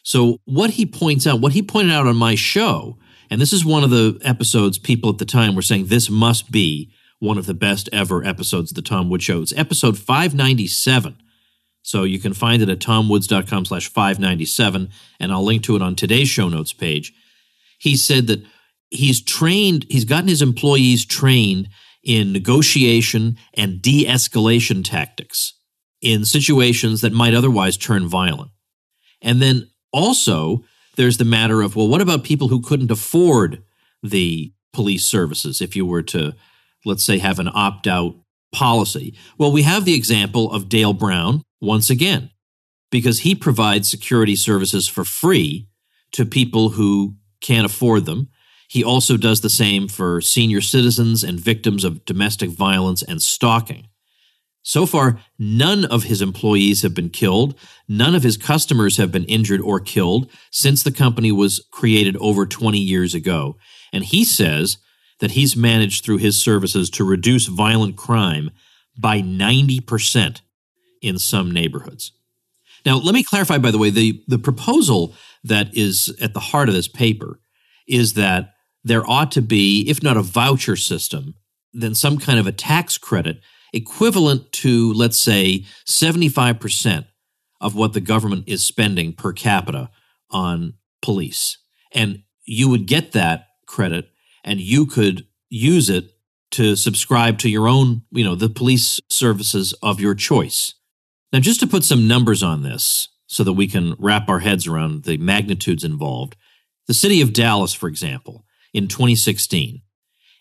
So, 0.03 0.38
what 0.45 0.71
he 0.71 0.85
points 0.88 1.27
out, 1.27 1.41
what 1.41 1.51
he 1.51 1.61
pointed 1.61 1.93
out 1.93 2.07
on 2.07 2.15
my 2.15 2.33
show, 2.33 2.97
and 3.29 3.39
this 3.39 3.53
is 3.53 3.63
one 3.63 3.83
of 3.83 3.91
the 3.91 4.19
episodes 4.23 4.79
people 4.79 5.11
at 5.11 5.19
the 5.19 5.25
time 5.25 5.55
were 5.55 5.61
saying 5.61 5.88
this 5.88 6.09
must 6.09 6.51
be 6.51 6.91
one 7.19 7.38
of 7.38 7.45
the 7.45 7.53
best 7.53 7.88
ever 7.93 8.25
episodes 8.25 8.71
of 8.71 8.75
the 8.75 8.81
Tom 8.81 9.09
Wood 9.09 9.21
Show. 9.21 9.43
It's 9.43 9.53
episode 9.55 9.97
597. 9.97 11.17
So 11.83 12.03
you 12.03 12.19
can 12.19 12.33
find 12.33 12.61
it 12.61 12.69
at 12.69 12.79
tomwoods.com 12.79 13.65
slash 13.65 13.89
597, 13.89 14.89
and 15.19 15.31
I'll 15.31 15.43
link 15.43 15.63
to 15.63 15.75
it 15.75 15.81
on 15.81 15.95
today's 15.95 16.29
show 16.29 16.47
notes 16.47 16.73
page. 16.73 17.13
He 17.79 17.97
said 17.97 18.27
that 18.27 18.45
he's 18.89 19.21
trained, 19.21 19.85
he's 19.89 20.05
gotten 20.05 20.27
his 20.27 20.41
employees 20.41 21.05
trained 21.05 21.69
in 22.03 22.31
negotiation 22.33 23.38
and 23.53 23.81
de 23.81 24.05
escalation 24.05 24.83
tactics 24.83 25.53
in 26.01 26.25
situations 26.25 27.01
that 27.01 27.13
might 27.13 27.33
otherwise 27.33 27.77
turn 27.77 28.07
violent. 28.07 28.51
And 29.21 29.41
then 29.41 29.69
also, 29.93 30.63
there's 30.95 31.17
the 31.17 31.25
matter 31.25 31.61
of, 31.61 31.75
well, 31.75 31.88
what 31.88 32.01
about 32.01 32.23
people 32.23 32.47
who 32.47 32.61
couldn't 32.61 32.91
afford 32.91 33.63
the 34.03 34.51
police 34.73 35.05
services 35.05 35.61
if 35.61 35.75
you 35.75 35.85
were 35.85 36.01
to, 36.01 36.33
let's 36.85 37.03
say, 37.03 37.19
have 37.19 37.39
an 37.39 37.50
opt 37.53 37.88
out 37.88 38.15
policy? 38.51 39.15
Well, 39.38 39.51
we 39.51 39.63
have 39.63 39.86
the 39.86 39.96
example 39.96 40.51
of 40.51 40.70
Dale 40.70 40.93
Brown 40.93 41.43
once 41.60 41.89
again, 41.89 42.31
because 42.89 43.20
he 43.20 43.36
provides 43.36 43.89
security 43.89 44.36
services 44.36 44.88
for 44.88 45.03
free 45.03 45.67
to 46.12 46.25
people 46.25 46.70
who 46.70 47.15
can't 47.39 47.65
afford 47.65 48.05
them. 48.05 48.29
He 48.67 48.84
also 48.84 49.17
does 49.17 49.41
the 49.41 49.50
same 49.50 49.88
for 49.88 50.22
senior 50.22 50.62
citizens 50.62 51.24
and 51.24 51.39
victims 51.39 51.84
of 51.84 52.05
domestic 52.05 52.50
violence 52.50 53.03
and 53.03 53.22
stalking. 53.22 53.88
So 54.63 54.86
far, 54.86 55.20
none 55.39 55.86
of 55.86 56.03
his 56.03 56.22
employees 56.22 56.84
have 56.84 56.93
been 56.93 57.10
killed. 57.10 57.58
None 57.88 58.13
of 58.13 58.24
his 58.24 58.38
customers 58.38 58.98
have 58.98 59.12
been 59.12 59.25
injured 59.25 59.62
or 59.62 59.79
killed 59.79 60.29
since 60.51 60.84
the 60.84 60.91
company 60.91 61.31
was 61.31 61.65
created 61.72 62.15
over 62.17 62.46
20 62.46 62.77
years 62.77 63.15
ago. 63.15 63.58
And 63.91 64.05
he 64.05 64.24
says 64.24 64.77
that 65.21 65.31
he's 65.31 65.55
managed 65.55 66.03
through 66.03 66.17
his 66.17 66.35
services 66.35 66.89
to 66.89 67.05
reduce 67.05 67.45
violent 67.45 67.95
crime 67.95 68.51
by 68.97 69.21
90% 69.21 70.41
in 71.01 71.17
some 71.17 71.49
neighborhoods. 71.49 72.11
Now, 72.85 72.97
let 72.97 73.13
me 73.13 73.23
clarify, 73.23 73.59
by 73.59 73.71
the 73.71 73.77
way, 73.77 73.91
the, 73.91 74.23
the 74.27 74.39
proposal 74.39 75.15
that 75.43 75.75
is 75.75 76.13
at 76.19 76.33
the 76.33 76.39
heart 76.39 76.67
of 76.67 76.75
this 76.75 76.87
paper 76.87 77.39
is 77.87 78.15
that 78.15 78.53
there 78.83 79.07
ought 79.09 79.31
to 79.33 79.41
be, 79.41 79.85
if 79.87 80.01
not 80.01 80.17
a 80.17 80.23
voucher 80.23 80.75
system, 80.75 81.35
then 81.71 81.95
some 81.95 82.17
kind 82.17 82.39
of 82.39 82.47
a 82.47 82.51
tax 82.51 82.97
credit 82.97 83.39
equivalent 83.73 84.51
to, 84.51 84.91
let's 84.93 85.19
say, 85.19 85.65
75% 85.87 87.05
of 87.61 87.75
what 87.75 87.93
the 87.93 88.01
government 88.01 88.45
is 88.47 88.65
spending 88.65 89.13
per 89.13 89.31
capita 89.31 89.89
on 90.31 90.73
police. 91.01 91.59
And 91.93 92.23
you 92.43 92.69
would 92.69 92.87
get 92.87 93.11
that 93.11 93.47
credit 93.67 94.10
and 94.43 94.60
you 94.60 94.86
could 94.86 95.25
use 95.50 95.89
it 95.89 96.12
to 96.51 96.75
subscribe 96.75 97.38
to 97.39 97.50
your 97.50 97.67
own, 97.67 98.03
you 98.12 98.24
know, 98.24 98.36
the 98.36 98.50
police 98.50 99.00
services 99.10 99.74
of 99.81 100.00
your 100.00 100.15
choice. 100.15 100.74
Now, 101.31 101.39
just 101.39 101.60
to 101.62 101.67
put 101.67 101.83
some 101.83 102.07
numbers 102.07 102.43
on 102.43 102.63
this 102.63 103.07
so 103.27 103.43
that 103.43 103.53
we 103.53 103.67
can 103.67 103.95
wrap 103.98 104.27
our 104.27 104.39
heads 104.39 104.67
around 104.67 105.03
the 105.03 105.17
magnitudes 105.17 105.83
involved, 105.83 106.36
the 106.88 106.93
city 106.93 107.21
of 107.21 107.33
Dallas, 107.33 107.74
for 107.74 107.88
example, 107.88 108.45
in 108.74 108.88
2016, 108.88 109.81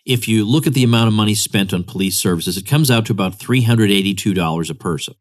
if 0.05 0.27
you 0.27 0.43
look 0.43 0.67
at 0.67 0.73
the 0.73 0.83
amount 0.83 1.07
of 1.07 1.13
money 1.13 1.35
spent 1.35 1.73
on 1.73 1.83
police 1.83 2.17
services, 2.17 2.57
it 2.57 2.65
comes 2.65 2.91
out 2.91 3.05
to 3.05 3.13
about 3.13 3.39
$382 3.39 4.69
a 4.69 4.73
person. 4.73 5.15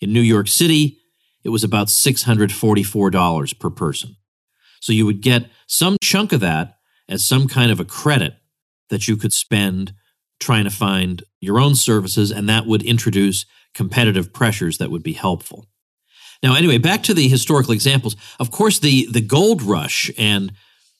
In 0.00 0.12
New 0.12 0.20
York 0.20 0.48
City, 0.48 0.98
it 1.44 1.50
was 1.50 1.64
about 1.64 1.86
$644 1.86 3.58
per 3.58 3.70
person. 3.70 4.16
So 4.80 4.92
you 4.92 5.06
would 5.06 5.22
get 5.22 5.48
some 5.66 5.96
chunk 6.02 6.32
of 6.32 6.40
that 6.40 6.79
as 7.10 7.24
some 7.24 7.48
kind 7.48 7.70
of 7.70 7.80
a 7.80 7.84
credit 7.84 8.36
that 8.88 9.08
you 9.08 9.16
could 9.16 9.32
spend 9.32 9.92
trying 10.38 10.64
to 10.64 10.70
find 10.70 11.22
your 11.40 11.60
own 11.60 11.74
services, 11.74 12.30
and 12.30 12.48
that 12.48 12.66
would 12.66 12.82
introduce 12.82 13.44
competitive 13.74 14.32
pressures 14.32 14.78
that 14.78 14.90
would 14.90 15.02
be 15.02 15.12
helpful. 15.12 15.66
Now, 16.42 16.54
anyway, 16.54 16.78
back 16.78 17.02
to 17.02 17.14
the 17.14 17.28
historical 17.28 17.72
examples. 17.72 18.16
Of 18.38 18.50
course, 18.50 18.78
the, 18.78 19.06
the 19.10 19.20
gold 19.20 19.60
rush 19.60 20.10
and 20.16 20.52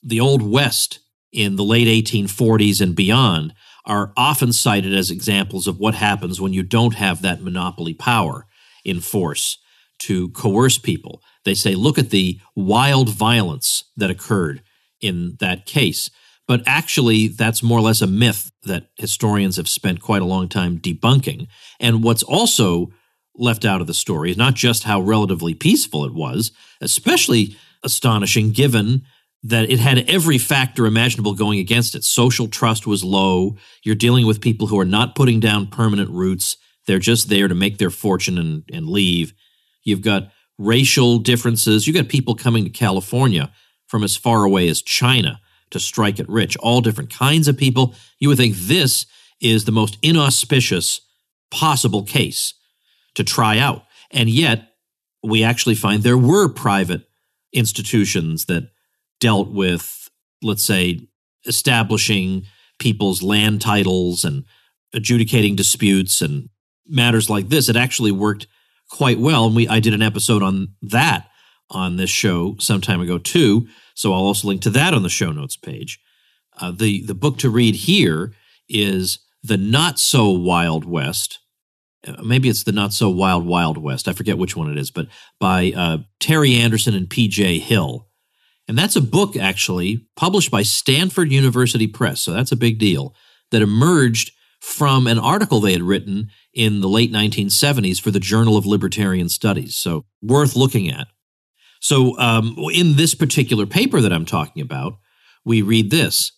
the 0.03 0.21
Old 0.21 0.43
West 0.43 1.01
in 1.33 1.57
the 1.57 1.65
late 1.65 1.87
1840s 2.05 2.81
and 2.81 2.95
beyond 2.95 3.55
are 3.87 4.13
often 4.17 4.53
cited 4.53 4.95
as 4.95 5.11
examples 5.11 5.67
of 5.67 5.79
what 5.79 5.95
happens 5.95 6.41
when 6.41 6.53
you 6.53 6.63
don't 6.63 6.95
have 6.95 7.23
that 7.23 7.41
monopoly 7.41 7.95
power 7.95 8.47
in 8.85 9.01
force 9.01 9.59
to 10.01 10.29
coerce 10.31 10.77
people. 10.77 11.23
They 11.45 11.55
say, 11.55 11.75
look 11.75 11.99
at 11.99 12.11
the 12.11 12.41
wild 12.55 13.09
violence 13.09 13.85
that 13.97 14.11
occurred 14.11 14.63
in 15.01 15.37
that 15.41 15.67
case. 15.67 16.11
But 16.47 16.63
actually, 16.67 17.29
that's 17.29 17.63
more 17.63 17.79
or 17.79 17.83
less 17.83 18.03
a 18.03 18.09
myth 18.09 18.51
that 18.65 18.89
historians 18.97 19.57
have 19.57 19.69
spent 19.69 20.01
quite 20.01 20.23
a 20.23 20.27
long 20.27 20.49
time 20.49 20.79
debunking. 20.79 21.47
And 21.79 22.03
what's 22.03 22.25
also 22.25 22.91
left 23.37 23.65
out 23.65 23.81
of 23.81 23.87
the 23.87 23.95
story 23.95 24.33
is 24.33 24.37
not 24.37 24.55
just 24.55 24.83
how 24.83 25.01
relatively 25.01 25.55
peaceful 25.55 26.05
it 26.05 26.13
was, 26.13 26.51
especially 26.81 27.57
astonishing 27.85 28.51
given 28.51 29.03
that 29.43 29.71
it 29.71 29.79
had 29.79 30.11
every 30.11 30.39
factor 30.39 30.87
imaginable 30.87 31.35
going 31.35 31.59
against 31.59 31.95
it. 31.95 32.05
Social 32.05 32.49
trust 32.49 32.87
was 32.87 33.05
low. 33.05 33.57
You're 33.83 33.95
dealing 33.95 34.27
with 34.27 34.41
people 34.41 34.67
who 34.67 34.79
are 34.79 34.85
not 34.85 35.15
putting 35.15 35.41
down 35.41 35.69
permanent 35.69 36.11
roots. 36.11 36.57
They're 36.87 36.99
just 36.99 37.29
there 37.29 37.49
to 37.49 37.55
make 37.55 37.79
their 37.79 37.91
fortune 37.91 38.39
and, 38.39 38.65
and 38.73 38.89
leave. 38.89 39.33
You've 39.85 40.03
got 40.03 40.31
racial 40.59 41.19
differences. 41.19 41.87
You've 41.87 41.97
got 41.97 42.09
people 42.09 42.35
coming 42.35 42.65
to 42.65 42.71
California 42.71 43.51
from 43.91 44.05
as 44.05 44.17
far 44.17 44.45
away 44.45 44.69
as 44.69 44.83
China 44.83 45.41
to 45.71 45.81
strike 45.81 46.21
it 46.21 46.29
rich, 46.29 46.57
all 46.59 46.81
different 46.81 47.13
kinds 47.13 47.49
of 47.49 47.59
people. 47.59 47.95
You 48.21 48.29
would 48.29 48.39
think 48.39 48.55
this 48.55 49.05
is 49.41 49.65
the 49.65 49.73
most 49.73 49.99
inauspicious 50.01 51.01
possible 51.51 52.05
case 52.05 52.55
to 53.17 53.25
try 53.25 53.59
out. 53.59 53.83
And 54.13 54.31
yet, 54.31 54.69
we 55.25 55.43
actually 55.43 55.75
find 55.75 56.03
there 56.03 56.17
were 56.17 56.49
private 56.49 57.03
institutions 57.53 58.45
that 58.45 58.71
dealt 59.19 59.51
with, 59.51 60.09
let's 60.41 60.63
say, 60.63 61.01
establishing 61.45 62.47
people's 62.79 63.23
land 63.25 63.61
titles 63.61 64.25
and 64.25 64.45
adjudicating 64.95 65.57
disputes 65.57 66.23
and 66.23 66.49
matters 66.87 67.29
like 67.29 67.49
this. 67.49 67.69
It 67.69 67.77
actually 67.77 68.13
worked 68.13 68.47
quite 68.89 69.19
well. 69.19 69.47
And 69.47 69.57
we 69.57 69.67
I 69.67 69.81
did 69.81 69.95
an 69.95 70.03
episode 70.03 70.45
on 70.45 70.75
that 70.83 71.30
on 71.71 71.97
this 71.97 72.11
show 72.11 72.57
some 72.59 72.81
time 72.81 73.01
ago 73.01 73.19
too. 73.19 73.69
So 73.95 74.13
I'll 74.13 74.21
also 74.21 74.49
link 74.49 74.63
to 74.63 74.71
that 74.71 74.95
on 74.95 75.03
the 75.03 75.09
show 75.09 75.31
notes 75.31 75.57
page. 75.57 76.01
Uh, 76.61 76.71
the 76.71 77.05
the 77.07 77.15
book 77.15 77.39
to 77.39 77.51
read 77.51 77.75
here 77.75 78.33
is 78.69 79.19
the 79.43 79.57
Not 79.57 79.99
So 79.99 80.31
Wild 80.31 80.85
West. 80.85 81.39
Uh, 82.07 82.23
maybe 82.23 82.49
it's 82.49 82.65
the 82.65 82.73
Not 82.73 82.93
So 82.93 83.09
Wild 83.09 83.47
Wild 83.47 83.79
West. 83.79 84.09
I 84.09 84.13
forget 84.13 84.39
which 84.39 84.57
one 84.57 84.71
it 84.71 84.79
is, 84.79 84.91
but 84.91 85.09
by 85.39 85.73
uh, 85.77 85.99
Terry 86.19 86.55
Anderson 86.55 86.95
and 86.95 87.09
P.J. 87.09 87.59
Hill. 87.61 88.07
And 88.69 88.79
that's 88.79 88.97
a 88.97 89.01
book 89.01 89.37
actually 89.37 90.07
published 90.17 90.51
by 90.51 90.63
Stanford 90.63 91.33
University 91.33 91.87
Press. 91.87 92.23
So 92.23 92.33
that's 92.33 92.53
a 92.53 92.57
big 92.57 92.79
deal 92.79 93.15
that 93.51 93.63
emerged 93.63 94.33
from 94.61 95.07
an 95.07 95.19
article 95.19 95.61
they 95.61 95.73
had 95.73 95.83
written 95.83 96.29
in 96.55 96.81
the 96.81 96.89
late 96.89 97.11
1970s 97.11 98.01
for 98.01 98.11
the 98.11 98.21
Journal 98.21 98.57
of 98.57 98.67
Libertarian 98.67 99.29
Studies. 99.29 99.77
So 99.77 100.05
worth 100.23 100.55
looking 100.55 100.91
at. 100.91 101.09
So 101.81 102.19
um, 102.19 102.57
in 102.73 102.97
this 102.97 103.15
particular 103.15 103.67
paper 103.67 104.01
that 104.01 104.13
I'm 104.13 104.27
talking 104.27 104.63
about, 104.63 104.99
we 105.45 105.63
read 105.63 105.91
this 105.91 106.33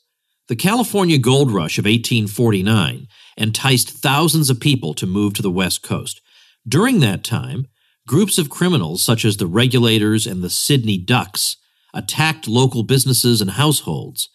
The 0.48 0.56
California 0.56 1.18
gold 1.18 1.50
rush 1.50 1.78
of 1.78 1.84
1849 1.84 3.08
enticed 3.36 3.90
thousands 3.90 4.50
of 4.50 4.60
people 4.60 4.94
to 4.94 5.06
move 5.06 5.34
to 5.34 5.42
the 5.42 5.50
West 5.50 5.82
Coast. 5.82 6.20
During 6.66 7.00
that 7.00 7.24
time, 7.24 7.66
groups 8.06 8.38
of 8.38 8.50
criminals 8.50 9.04
such 9.04 9.24
as 9.24 9.36
the 9.36 9.46
regulators 9.46 10.26
and 10.26 10.42
the 10.42 10.50
Sydney 10.50 10.98
Ducks 10.98 11.56
attacked 11.92 12.48
local 12.48 12.84
businesses 12.84 13.40
and 13.40 13.50
households, 13.50 14.28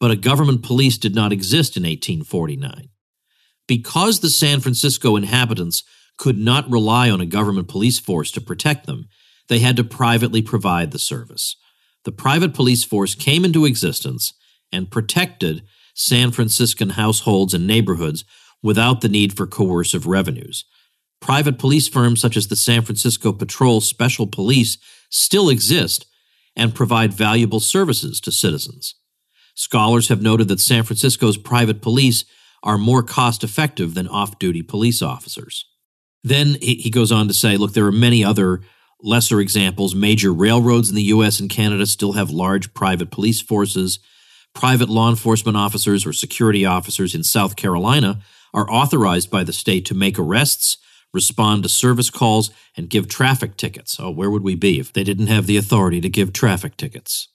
but 0.00 0.10
a 0.10 0.16
government 0.16 0.62
police 0.62 0.96
did 0.96 1.14
not 1.14 1.32
exist 1.32 1.76
in 1.76 1.82
1849. 1.82 2.88
Because 3.66 4.20
the 4.20 4.30
San 4.30 4.60
Francisco 4.60 5.16
inhabitants 5.16 5.82
could 6.18 6.38
not 6.38 6.70
rely 6.70 7.10
on 7.10 7.20
a 7.20 7.26
government 7.26 7.68
police 7.68 7.98
force 7.98 8.30
to 8.32 8.40
protect 8.40 8.86
them, 8.86 9.08
they 9.48 9.58
had 9.58 9.76
to 9.76 9.84
privately 9.84 10.42
provide 10.42 10.90
the 10.90 10.98
service. 10.98 11.56
The 12.04 12.12
private 12.12 12.54
police 12.54 12.84
force 12.84 13.14
came 13.14 13.44
into 13.44 13.64
existence 13.64 14.32
and 14.72 14.90
protected 14.90 15.62
San 15.94 16.30
Franciscan 16.30 16.90
households 16.90 17.54
and 17.54 17.66
neighborhoods 17.66 18.24
without 18.62 19.00
the 19.00 19.08
need 19.08 19.36
for 19.36 19.46
coercive 19.46 20.06
revenues. 20.06 20.64
Private 21.20 21.58
police 21.58 21.88
firms 21.88 22.20
such 22.20 22.36
as 22.36 22.48
the 22.48 22.56
San 22.56 22.82
Francisco 22.82 23.32
Patrol 23.32 23.80
Special 23.80 24.26
Police 24.26 24.78
still 25.10 25.48
exist 25.48 26.06
and 26.56 26.74
provide 26.74 27.12
valuable 27.12 27.60
services 27.60 28.20
to 28.20 28.32
citizens. 28.32 28.94
Scholars 29.54 30.08
have 30.08 30.22
noted 30.22 30.48
that 30.48 30.60
San 30.60 30.82
Francisco's 30.82 31.36
private 31.36 31.82
police 31.82 32.24
are 32.62 32.78
more 32.78 33.02
cost 33.02 33.44
effective 33.44 33.94
than 33.94 34.08
off 34.08 34.38
duty 34.38 34.62
police 34.62 35.02
officers. 35.02 35.66
Then 36.24 36.56
he 36.60 36.90
goes 36.90 37.10
on 37.10 37.28
to 37.28 37.34
say, 37.34 37.56
look, 37.56 37.72
there 37.72 37.86
are 37.86 37.92
many 37.92 38.24
other 38.24 38.60
lesser 39.02 39.40
examples. 39.40 39.94
Major 39.94 40.32
railroads 40.32 40.88
in 40.88 40.94
the 40.94 41.02
U.S. 41.04 41.40
and 41.40 41.50
Canada 41.50 41.86
still 41.86 42.12
have 42.12 42.30
large 42.30 42.72
private 42.74 43.10
police 43.10 43.40
forces. 43.40 43.98
Private 44.54 44.88
law 44.88 45.08
enforcement 45.08 45.56
officers 45.56 46.06
or 46.06 46.12
security 46.12 46.64
officers 46.64 47.14
in 47.14 47.24
South 47.24 47.56
Carolina 47.56 48.20
are 48.54 48.70
authorized 48.70 49.30
by 49.30 49.44
the 49.44 49.52
state 49.52 49.86
to 49.86 49.94
make 49.94 50.18
arrests, 50.18 50.76
respond 51.12 51.62
to 51.62 51.68
service 51.68 52.10
calls, 52.10 52.50
and 52.76 52.90
give 52.90 53.08
traffic 53.08 53.56
tickets. 53.56 53.98
Oh, 53.98 54.10
where 54.10 54.30
would 54.30 54.42
we 54.42 54.54
be 54.54 54.78
if 54.78 54.92
they 54.92 55.04
didn't 55.04 55.28
have 55.28 55.46
the 55.46 55.56
authority 55.56 56.00
to 56.00 56.08
give 56.08 56.32
traffic 56.32 56.76
tickets? 56.76 57.28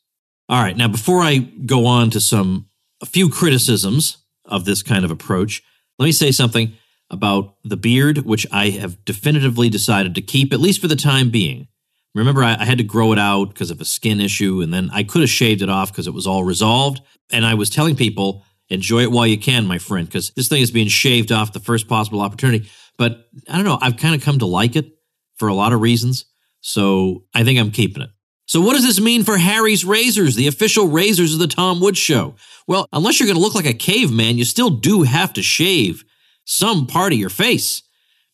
All 0.50 0.62
right, 0.62 0.78
now 0.78 0.88
before 0.88 1.22
I 1.22 1.38
go 1.38 1.86
on 1.86 2.10
to 2.12 2.22
some 2.22 2.68
a 3.02 3.06
few 3.06 3.30
criticisms 3.30 4.18
of 4.46 4.66
this 4.66 4.82
kind 4.82 5.04
of 5.04 5.12
approach, 5.12 5.64
let 6.00 6.06
me 6.06 6.12
say 6.12 6.32
something 6.32 6.74
about 7.10 7.56
the 7.64 7.78
beard, 7.78 8.20
which 8.20 8.46
I 8.52 8.70
have 8.72 9.04
definitively 9.06 9.70
decided 9.70 10.16
to 10.16 10.22
keep, 10.22 10.54
at 10.54 10.60
least 10.60 10.82
for 10.82 10.88
the 10.88 10.96
time 10.96 11.30
being. 11.30 11.68
Remember, 12.14 12.44
I, 12.44 12.56
I 12.60 12.66
had 12.66 12.80
to 12.80 12.84
grow 12.84 13.12
it 13.14 13.20
out 13.20 13.50
because 13.50 13.72
of 13.72 13.80
a 13.80 13.86
skin 13.86 14.20
issue, 14.20 14.62
and 14.62 14.74
then 14.74 14.90
I 14.92 15.04
could 15.04 15.22
have 15.22 15.30
shaved 15.30 15.62
it 15.62 15.70
off 15.70 15.92
because 15.92 16.08
it 16.08 16.14
was 16.14 16.28
all 16.28 16.44
resolved. 16.44 17.02
And 17.32 17.46
I 17.46 17.54
was 17.54 17.70
telling 17.70 17.96
people, 17.96 18.44
enjoy 18.70 19.04
it 19.04 19.12
while 19.12 19.28
you 19.28 19.38
can, 19.38 19.68
my 19.68 19.78
friend, 19.78 20.08
because 20.08 20.32
this 20.32 20.50
thing 20.50 20.62
is 20.62 20.72
being 20.72 20.88
shaved 20.88 21.32
off 21.32 21.54
the 21.54 21.60
first 21.60 21.88
possible 21.88 22.22
opportunity. 22.22 22.70
But 22.98 23.28
I 23.50 23.56
don't 23.56 23.66
know, 23.66 23.78
I've 23.82 23.98
kind 23.98 24.16
of 24.16 24.22
come 24.22 24.40
to 24.40 24.46
like 24.46 24.76
it 24.76 24.92
for 25.36 25.48
a 25.48 25.54
lot 25.54 25.74
of 25.74 25.82
reasons. 25.82 26.26
So 26.62 27.26
I 27.34 27.44
think 27.44 27.60
I'm 27.60 27.72
keeping 27.72 28.04
it. 28.04 28.10
So, 28.48 28.62
what 28.62 28.74
does 28.74 28.84
this 28.84 29.02
mean 29.02 29.24
for 29.24 29.38
Harry's 29.38 29.84
Razors, 29.84 30.36
the 30.36 30.48
official 30.48 30.88
razors 30.88 31.34
of 31.34 31.40
the 31.40 31.48
Tom 31.48 31.82
Woods 31.82 31.98
Show? 31.98 32.36
Well, 32.66 32.88
unless 32.94 33.20
you're 33.20 33.28
going 33.28 33.36
to 33.36 33.42
look 33.42 33.56
like 33.56 33.66
a 33.66 33.74
caveman, 33.74 34.38
you 34.38 34.46
still 34.46 34.70
do 34.70 35.04
have 35.04 35.34
to 35.34 35.44
shave 35.44 36.06
some 36.48 36.88
part 36.88 37.14
of 37.14 37.20
your 37.20 37.30
face, 37.30 37.84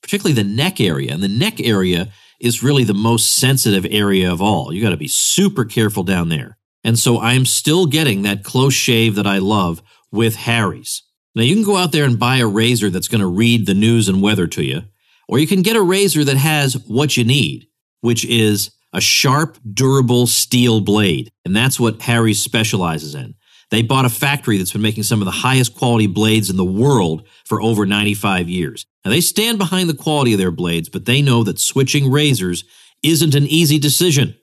particularly 0.02 0.42
the 0.42 0.48
neck 0.48 0.80
area. 0.80 1.12
And 1.12 1.22
the 1.22 1.28
neck 1.28 1.60
area 1.60 2.10
is 2.40 2.64
really 2.64 2.84
the 2.84 2.94
most 2.94 3.34
sensitive 3.34 3.86
area 3.90 4.32
of 4.32 4.42
all. 4.42 4.72
You 4.72 4.82
got 4.82 4.92
to 4.92 4.98
be 4.98 5.08
super 5.08 5.66
careful 5.66 6.04
down 6.04 6.30
there. 6.30 6.58
And 6.84 7.00
so 7.00 7.20
I'm 7.20 7.46
still 7.46 7.86
getting 7.86 8.22
that 8.22 8.44
close 8.44 8.74
shave 8.74 9.16
that 9.16 9.28
I 9.28 9.40
love 9.40 9.82
with 10.12 10.36
Harry's. 10.36 11.04
Now 11.36 11.42
you 11.42 11.56
can 11.56 11.64
go 11.64 11.78
out 11.78 11.92
there 11.92 12.06
and 12.06 12.20
buy 12.20 12.38
a 12.38 12.48
razor 12.48 12.90
that's 12.90 13.08
going 13.08 13.22
to 13.22 13.28
read 13.28 13.66
the 13.66 13.74
news 13.74 14.08
and 14.08 14.22
weather 14.22 14.46
to 14.48 14.64
you, 14.64 14.84
or 15.28 15.40
you 15.40 15.48
can 15.48 15.64
get 15.64 15.76
a 15.76 15.82
razor 15.82 16.24
that 16.24 16.38
has 16.38 16.76
what 16.88 17.18
you 17.18 17.24
need, 17.24 17.68
which 18.02 18.24
is 18.26 18.72
a 18.94 19.02
sharp, 19.02 19.58
durable 19.74 20.28
steel 20.28 20.82
blade. 20.82 21.32
And 21.46 21.56
that's 21.56 21.80
what 21.80 22.02
Harry's 22.04 22.44
specializes 22.44 23.16
in. 23.16 23.34
They 23.74 23.82
bought 23.82 24.06
a 24.06 24.10
factory 24.10 24.60
that's 24.60 24.72
been 24.72 24.84
making 24.84 25.02
some 25.02 25.20
of 25.20 25.26
the 25.26 25.32
highest 25.32 25.74
quality 25.74 26.06
blades 26.06 26.52
in 26.52 26.58
the 26.58 26.64
world 26.64 27.28
for 27.44 27.60
over 27.60 27.88
95 27.88 28.48
years. 28.48 28.86
Now, 29.04 29.10
they 29.10 29.20
stand 29.20 29.58
behind 29.58 29.90
the 29.90 29.96
quality 29.96 30.34
of 30.34 30.38
their 30.38 30.52
blades, 30.52 30.90
but 30.90 31.06
they 31.06 31.24
know 31.24 31.44
that 31.44 31.58
switching 31.60 32.12
razors 32.12 32.66
isn't 33.02 33.34
an 33.34 33.48
easy 33.48 33.80
decision. 33.80 34.38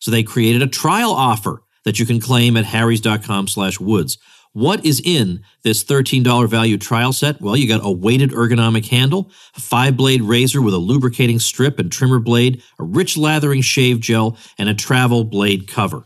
So 0.00 0.10
they 0.10 0.22
created 0.22 0.60
a 0.60 0.66
trial 0.66 1.12
offer 1.12 1.62
that 1.86 1.98
you 1.98 2.04
can 2.04 2.20
claim 2.20 2.58
at 2.58 2.66
harrys.com 2.66 3.48
slash 3.48 3.80
woods. 3.80 4.18
What 4.52 4.84
is 4.84 5.00
in 5.02 5.42
this 5.62 5.82
$13 5.82 6.46
value 6.46 6.76
trial 6.76 7.14
set? 7.14 7.40
Well, 7.40 7.56
you 7.56 7.66
got 7.66 7.80
a 7.82 7.90
weighted 7.90 8.32
ergonomic 8.32 8.88
handle, 8.88 9.30
a 9.56 9.60
five 9.60 9.96
blade 9.96 10.20
razor 10.20 10.60
with 10.60 10.74
a 10.74 10.78
lubricating 10.78 11.38
strip 11.38 11.78
and 11.78 11.90
trimmer 11.90 12.18
blade, 12.18 12.62
a 12.78 12.84
rich 12.84 13.16
lathering 13.16 13.62
shave 13.62 14.00
gel, 14.00 14.36
and 14.58 14.68
a 14.68 14.74
travel 14.74 15.24
blade 15.24 15.68
cover. 15.68 16.04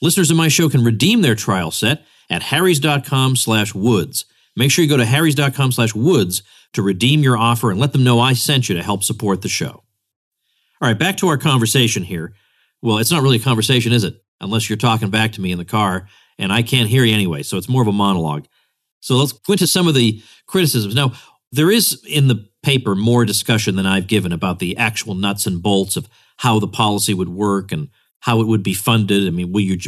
Listeners 0.00 0.30
of 0.30 0.36
my 0.36 0.46
show 0.46 0.68
can 0.68 0.84
redeem 0.84 1.22
their 1.22 1.34
trial 1.34 1.72
set 1.72 2.04
at 2.30 2.42
harrys.com 2.44 3.36
slash 3.36 3.74
woods. 3.74 4.24
Make 4.56 4.70
sure 4.70 4.82
you 4.82 4.88
go 4.88 4.96
to 4.96 5.04
harrys.com 5.04 5.72
slash 5.72 5.94
woods 5.94 6.42
to 6.72 6.82
redeem 6.82 7.20
your 7.20 7.36
offer 7.36 7.70
and 7.70 7.80
let 7.80 7.92
them 7.92 8.04
know 8.04 8.20
I 8.20 8.32
sent 8.32 8.68
you 8.68 8.76
to 8.76 8.82
help 8.82 9.04
support 9.04 9.42
the 9.42 9.48
show. 9.48 9.82
All 10.80 10.88
right, 10.88 10.98
back 10.98 11.16
to 11.18 11.28
our 11.28 11.36
conversation 11.36 12.02
here. 12.02 12.32
Well, 12.80 12.98
it's 12.98 13.10
not 13.10 13.22
really 13.22 13.36
a 13.36 13.40
conversation, 13.40 13.92
is 13.92 14.04
it? 14.04 14.22
Unless 14.40 14.70
you're 14.70 14.78
talking 14.78 15.10
back 15.10 15.32
to 15.32 15.40
me 15.40 15.52
in 15.52 15.58
the 15.58 15.64
car, 15.64 16.08
and 16.38 16.52
I 16.52 16.62
can't 16.62 16.88
hear 16.88 17.04
you 17.04 17.12
anyway, 17.12 17.42
so 17.42 17.58
it's 17.58 17.68
more 17.68 17.82
of 17.82 17.88
a 17.88 17.92
monologue. 17.92 18.46
So 19.00 19.16
let's 19.16 19.32
go 19.32 19.52
into 19.52 19.66
some 19.66 19.88
of 19.88 19.94
the 19.94 20.22
criticisms. 20.46 20.94
Now, 20.94 21.12
there 21.52 21.70
is 21.70 22.02
in 22.08 22.28
the 22.28 22.48
paper 22.62 22.94
more 22.94 23.24
discussion 23.24 23.76
than 23.76 23.86
I've 23.86 24.06
given 24.06 24.32
about 24.32 24.58
the 24.58 24.76
actual 24.76 25.14
nuts 25.14 25.46
and 25.46 25.62
bolts 25.62 25.96
of 25.96 26.08
how 26.38 26.58
the 26.58 26.68
policy 26.68 27.12
would 27.12 27.28
work 27.28 27.72
and 27.72 27.88
how 28.20 28.40
it 28.40 28.46
would 28.46 28.62
be 28.62 28.74
funded. 28.74 29.26
I 29.26 29.30
mean, 29.30 29.50
will 29.52 29.62
you, 29.62 29.78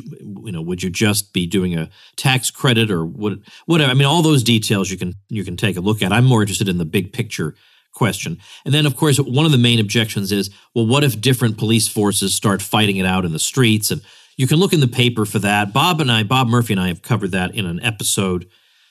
you 0.45 0.53
know, 0.53 0.63
would 0.63 0.83
you 0.83 0.91
just 0.91 1.33
be 1.33 1.47
doing 1.47 1.77
a 1.77 1.91
tax 2.17 2.51
credit 2.51 2.91
or 2.91 3.05
what, 3.05 3.35
whatever? 3.67 3.91
I 3.91 3.95
mean, 3.95 4.07
all 4.07 4.23
those 4.23 4.43
details 4.43 4.91
you 4.91 4.99
can, 4.99 5.15
you 5.29 5.45
can 5.45 5.57
take 5.57 5.77
a 5.77 5.81
look 5.81 6.03
at. 6.03 6.13
I'm 6.13 6.25
more 6.25 6.43
interested 6.43 6.69
in 6.69 6.79
the 6.79 6.85
big 6.85 7.13
picture 7.13 7.55
question. 7.93 8.39
And 8.65 8.73
then, 8.73 8.87
of 8.87 8.97
course, 8.97 9.19
one 9.19 9.45
of 9.45 9.53
the 9.53 9.59
main 9.59 9.79
objections 9.79 10.33
is, 10.33 10.51
well, 10.75 10.87
what 10.87 11.05
if 11.05 11.21
different 11.21 11.59
police 11.59 11.87
forces 11.89 12.35
start 12.35 12.63
fighting 12.63 12.97
it 12.97 13.07
out 13.07 13.25
in 13.27 13.33
the 13.33 13.39
streets? 13.39 13.91
And 13.91 14.01
you 14.37 14.47
can 14.47 14.59
look 14.59 14.73
in 14.73 14.81
the 14.81 14.89
paper 14.89 15.27
for 15.27 15.39
that. 15.41 15.75
Bob 15.75 16.01
and 16.01 16.11
I, 16.11 16.23
Bob 16.23 16.49
Murphy 16.49 16.73
and 16.73 16.81
I 16.81 16.89
have 16.89 17.03
covered 17.03 17.33
that 17.33 17.55
in 17.55 17.67
an 17.67 17.83
episode. 17.83 18.45
In 18.45 18.49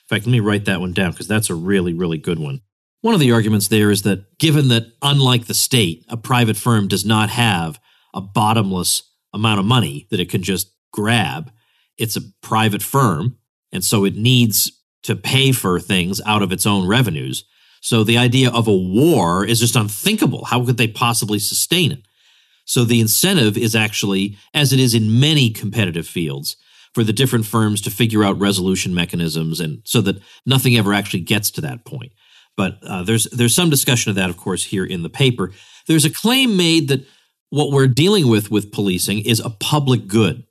fact, 0.07 0.25
let 0.25 0.31
me 0.31 0.39
write 0.39 0.65
that 0.65 0.79
one 0.79 0.93
down 0.93 1.11
because 1.11 1.27
that's 1.27 1.49
a 1.49 1.55
really, 1.55 1.93
really 1.93 2.19
good 2.19 2.37
one. 2.37 2.61
One 3.01 3.15
of 3.15 3.19
the 3.19 3.31
arguments 3.31 3.67
there 3.67 3.89
is 3.89 4.03
that 4.03 4.37
given 4.37 4.67
that, 4.67 4.85
unlike 5.01 5.47
the 5.47 5.55
state, 5.55 6.05
a 6.07 6.17
private 6.17 6.57
firm 6.57 6.87
does 6.87 7.03
not 7.03 7.29
have 7.29 7.79
a 8.13 8.21
bottomless 8.21 9.10
amount 9.33 9.59
of 9.59 9.65
money 9.65 10.07
that 10.09 10.19
it 10.19 10.29
can 10.29 10.43
just 10.43 10.71
grab. 10.91 11.51
It's 11.97 12.15
a 12.15 12.21
private 12.41 12.81
firm, 12.81 13.37
and 13.71 13.83
so 13.83 14.05
it 14.05 14.15
needs 14.15 14.71
to 15.03 15.15
pay 15.15 15.51
for 15.51 15.79
things 15.79 16.21
out 16.25 16.41
of 16.41 16.51
its 16.51 16.65
own 16.65 16.87
revenues. 16.87 17.43
So 17.81 18.03
the 18.03 18.17
idea 18.17 18.51
of 18.51 18.67
a 18.67 18.77
war 18.77 19.45
is 19.45 19.59
just 19.59 19.75
unthinkable. 19.75 20.45
How 20.45 20.63
could 20.63 20.77
they 20.77 20.87
possibly 20.87 21.39
sustain 21.39 21.91
it? 21.91 22.03
So 22.65 22.83
the 22.83 23.01
incentive 23.01 23.57
is 23.57 23.75
actually, 23.75 24.37
as 24.53 24.71
it 24.71 24.79
is 24.79 24.93
in 24.93 25.19
many 25.19 25.49
competitive 25.49 26.07
fields, 26.07 26.55
for 26.93 27.03
the 27.03 27.13
different 27.13 27.45
firms 27.45 27.81
to 27.81 27.89
figure 27.89 28.23
out 28.23 28.39
resolution 28.39 28.93
mechanisms, 28.93 29.59
and 29.59 29.81
so 29.85 30.01
that 30.01 30.21
nothing 30.45 30.75
ever 30.75 30.93
actually 30.93 31.21
gets 31.21 31.49
to 31.51 31.61
that 31.61 31.85
point. 31.85 32.11
But 32.57 32.79
uh, 32.85 33.03
there's 33.03 33.25
there's 33.31 33.55
some 33.55 33.69
discussion 33.69 34.09
of 34.09 34.15
that, 34.17 34.29
of 34.29 34.37
course, 34.37 34.65
here 34.65 34.85
in 34.85 35.03
the 35.03 35.09
paper. 35.09 35.51
There's 35.87 36.05
a 36.05 36.09
claim 36.09 36.57
made 36.57 36.89
that 36.89 37.05
what 37.51 37.71
we're 37.71 37.87
dealing 37.87 38.27
with 38.27 38.49
with 38.49 38.71
policing 38.71 39.19
is 39.19 39.39
a 39.39 39.49
public 39.49 40.07
good. 40.07 40.43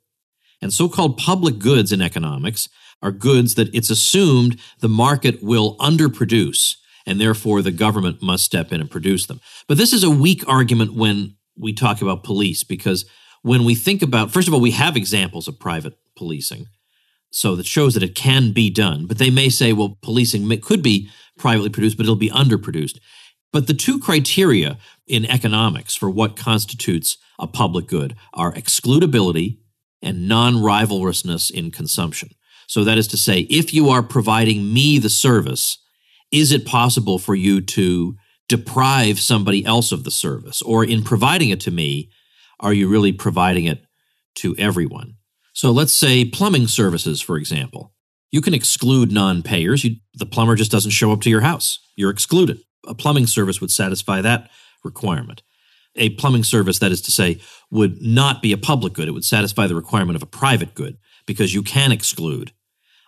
And 0.61 0.71
so 0.71 0.87
called 0.87 1.17
public 1.17 1.59
goods 1.59 1.91
in 1.91 2.01
economics 2.01 2.69
are 3.01 3.11
goods 3.11 3.55
that 3.55 3.73
it's 3.73 3.89
assumed 3.89 4.59
the 4.79 4.87
market 4.87 5.41
will 5.43 5.75
underproduce, 5.77 6.77
and 7.05 7.19
therefore 7.19 7.63
the 7.63 7.71
government 7.71 8.21
must 8.21 8.45
step 8.45 8.71
in 8.71 8.79
and 8.79 8.89
produce 8.89 9.25
them. 9.25 9.41
But 9.67 9.77
this 9.77 9.91
is 9.91 10.03
a 10.03 10.11
weak 10.11 10.47
argument 10.47 10.93
when 10.93 11.35
we 11.57 11.73
talk 11.73 12.01
about 12.03 12.23
police, 12.23 12.63
because 12.63 13.05
when 13.41 13.65
we 13.65 13.73
think 13.73 14.03
about, 14.03 14.31
first 14.31 14.47
of 14.47 14.53
all, 14.53 14.61
we 14.61 14.71
have 14.71 14.95
examples 14.95 15.47
of 15.47 15.59
private 15.59 15.97
policing. 16.15 16.67
So 17.31 17.55
that 17.55 17.65
shows 17.65 17.95
that 17.95 18.03
it 18.03 18.13
can 18.13 18.51
be 18.51 18.69
done. 18.69 19.07
But 19.07 19.17
they 19.17 19.31
may 19.31 19.49
say, 19.49 19.73
well, 19.73 19.97
policing 20.03 20.47
may, 20.47 20.57
could 20.57 20.83
be 20.83 21.09
privately 21.37 21.69
produced, 21.69 21.97
but 21.97 22.03
it'll 22.03 22.15
be 22.15 22.29
underproduced. 22.29 22.99
But 23.53 23.67
the 23.67 23.73
two 23.73 23.99
criteria 23.99 24.77
in 25.07 25.25
economics 25.25 25.95
for 25.95 26.09
what 26.09 26.37
constitutes 26.37 27.17
a 27.37 27.47
public 27.47 27.87
good 27.87 28.15
are 28.33 28.53
excludability 28.53 29.57
and 30.01 30.27
non 30.27 30.55
rivalrousness 30.55 31.51
in 31.51 31.71
consumption. 31.71 32.29
So, 32.67 32.83
that 32.83 32.97
is 32.97 33.07
to 33.09 33.17
say, 33.17 33.41
if 33.49 33.73
you 33.73 33.89
are 33.89 34.01
providing 34.01 34.73
me 34.73 34.97
the 34.97 35.09
service, 35.09 35.77
is 36.31 36.51
it 36.51 36.65
possible 36.65 37.19
for 37.19 37.35
you 37.35 37.59
to 37.61 38.15
deprive 38.47 39.19
somebody 39.19 39.65
else 39.65 39.91
of 39.91 40.03
the 40.03 40.11
service? 40.11 40.61
Or 40.61 40.83
in 40.85 41.03
providing 41.03 41.49
it 41.49 41.59
to 41.61 41.71
me, 41.71 42.09
are 42.59 42.73
you 42.73 42.87
really 42.87 43.11
providing 43.11 43.65
it 43.65 43.83
to 44.35 44.55
everyone? 44.57 45.15
So 45.53 45.71
let's 45.71 45.93
say 45.93 46.23
plumbing 46.23 46.67
services, 46.67 47.21
for 47.21 47.37
example. 47.37 47.93
You 48.31 48.39
can 48.39 48.53
exclude 48.53 49.11
non 49.11 49.43
payers. 49.43 49.85
The 50.13 50.25
plumber 50.25 50.55
just 50.55 50.71
doesn't 50.71 50.91
show 50.91 51.11
up 51.11 51.21
to 51.21 51.29
your 51.29 51.41
house. 51.41 51.79
You're 51.97 52.11
excluded. 52.11 52.61
A 52.87 52.95
plumbing 52.95 53.27
service 53.27 53.61
would 53.61 53.71
satisfy 53.71 54.21
that 54.21 54.49
requirement. 54.83 55.43
A 55.95 56.09
plumbing 56.11 56.43
service, 56.43 56.79
that 56.79 56.91
is 56.91 57.01
to 57.01 57.11
say, 57.11 57.39
would 57.69 58.01
not 58.01 58.41
be 58.41 58.53
a 58.53 58.57
public 58.57 58.93
good. 58.93 59.07
It 59.07 59.11
would 59.11 59.25
satisfy 59.25 59.67
the 59.67 59.75
requirement 59.75 60.15
of 60.15 60.23
a 60.23 60.27
private 60.27 60.73
good 60.73 60.97
because 61.25 61.53
you 61.53 61.63
can 61.63 61.91
exclude. 61.91 62.53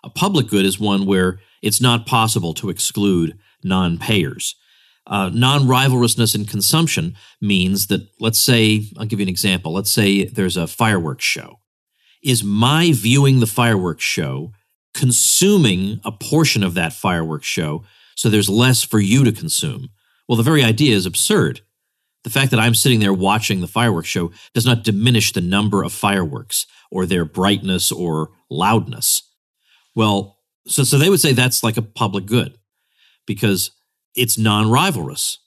A 0.03 0.09
public 0.09 0.47
good 0.47 0.65
is 0.65 0.79
one 0.79 1.05
where 1.05 1.39
it's 1.61 1.81
not 1.81 2.05
possible 2.05 2.53
to 2.55 2.69
exclude 2.69 3.37
non 3.63 3.97
payers. 3.97 4.55
Uh, 5.07 5.29
non 5.33 5.61
rivalrousness 5.61 6.35
in 6.35 6.45
consumption 6.45 7.15
means 7.41 7.87
that, 7.87 8.07
let's 8.19 8.39
say, 8.39 8.85
I'll 8.97 9.05
give 9.05 9.19
you 9.19 9.25
an 9.25 9.29
example. 9.29 9.73
Let's 9.73 9.91
say 9.91 10.25
there's 10.25 10.57
a 10.57 10.67
fireworks 10.67 11.25
show. 11.25 11.59
Is 12.21 12.43
my 12.43 12.91
viewing 12.93 13.39
the 13.39 13.47
fireworks 13.47 14.03
show 14.03 14.51
consuming 14.93 15.99
a 16.05 16.11
portion 16.11 16.63
of 16.63 16.73
that 16.75 16.93
fireworks 16.93 17.47
show 17.47 17.83
so 18.15 18.29
there's 18.29 18.49
less 18.49 18.83
for 18.83 18.99
you 18.99 19.23
to 19.23 19.31
consume? 19.31 19.89
Well, 20.27 20.37
the 20.37 20.43
very 20.43 20.63
idea 20.63 20.95
is 20.95 21.05
absurd. 21.05 21.61
The 22.23 22.29
fact 22.29 22.51
that 22.51 22.59
I'm 22.59 22.75
sitting 22.75 22.99
there 22.99 23.13
watching 23.13 23.59
the 23.59 23.67
fireworks 23.67 24.07
show 24.07 24.31
does 24.53 24.65
not 24.65 24.83
diminish 24.83 25.33
the 25.33 25.41
number 25.41 25.83
of 25.83 25.91
fireworks 25.91 26.65
or 26.89 27.05
their 27.05 27.25
brightness 27.25 27.91
or 27.91 28.31
loudness. 28.49 29.23
Well, 29.95 30.39
so, 30.65 30.83
so 30.83 30.97
they 30.97 31.09
would 31.09 31.19
say 31.19 31.33
that's 31.33 31.63
like 31.63 31.75
a 31.75 31.81
public 31.81 32.25
good 32.25 32.57
because 33.25 33.71
it's 34.15 34.37
non 34.37 34.67
rivalrous, 34.67 35.37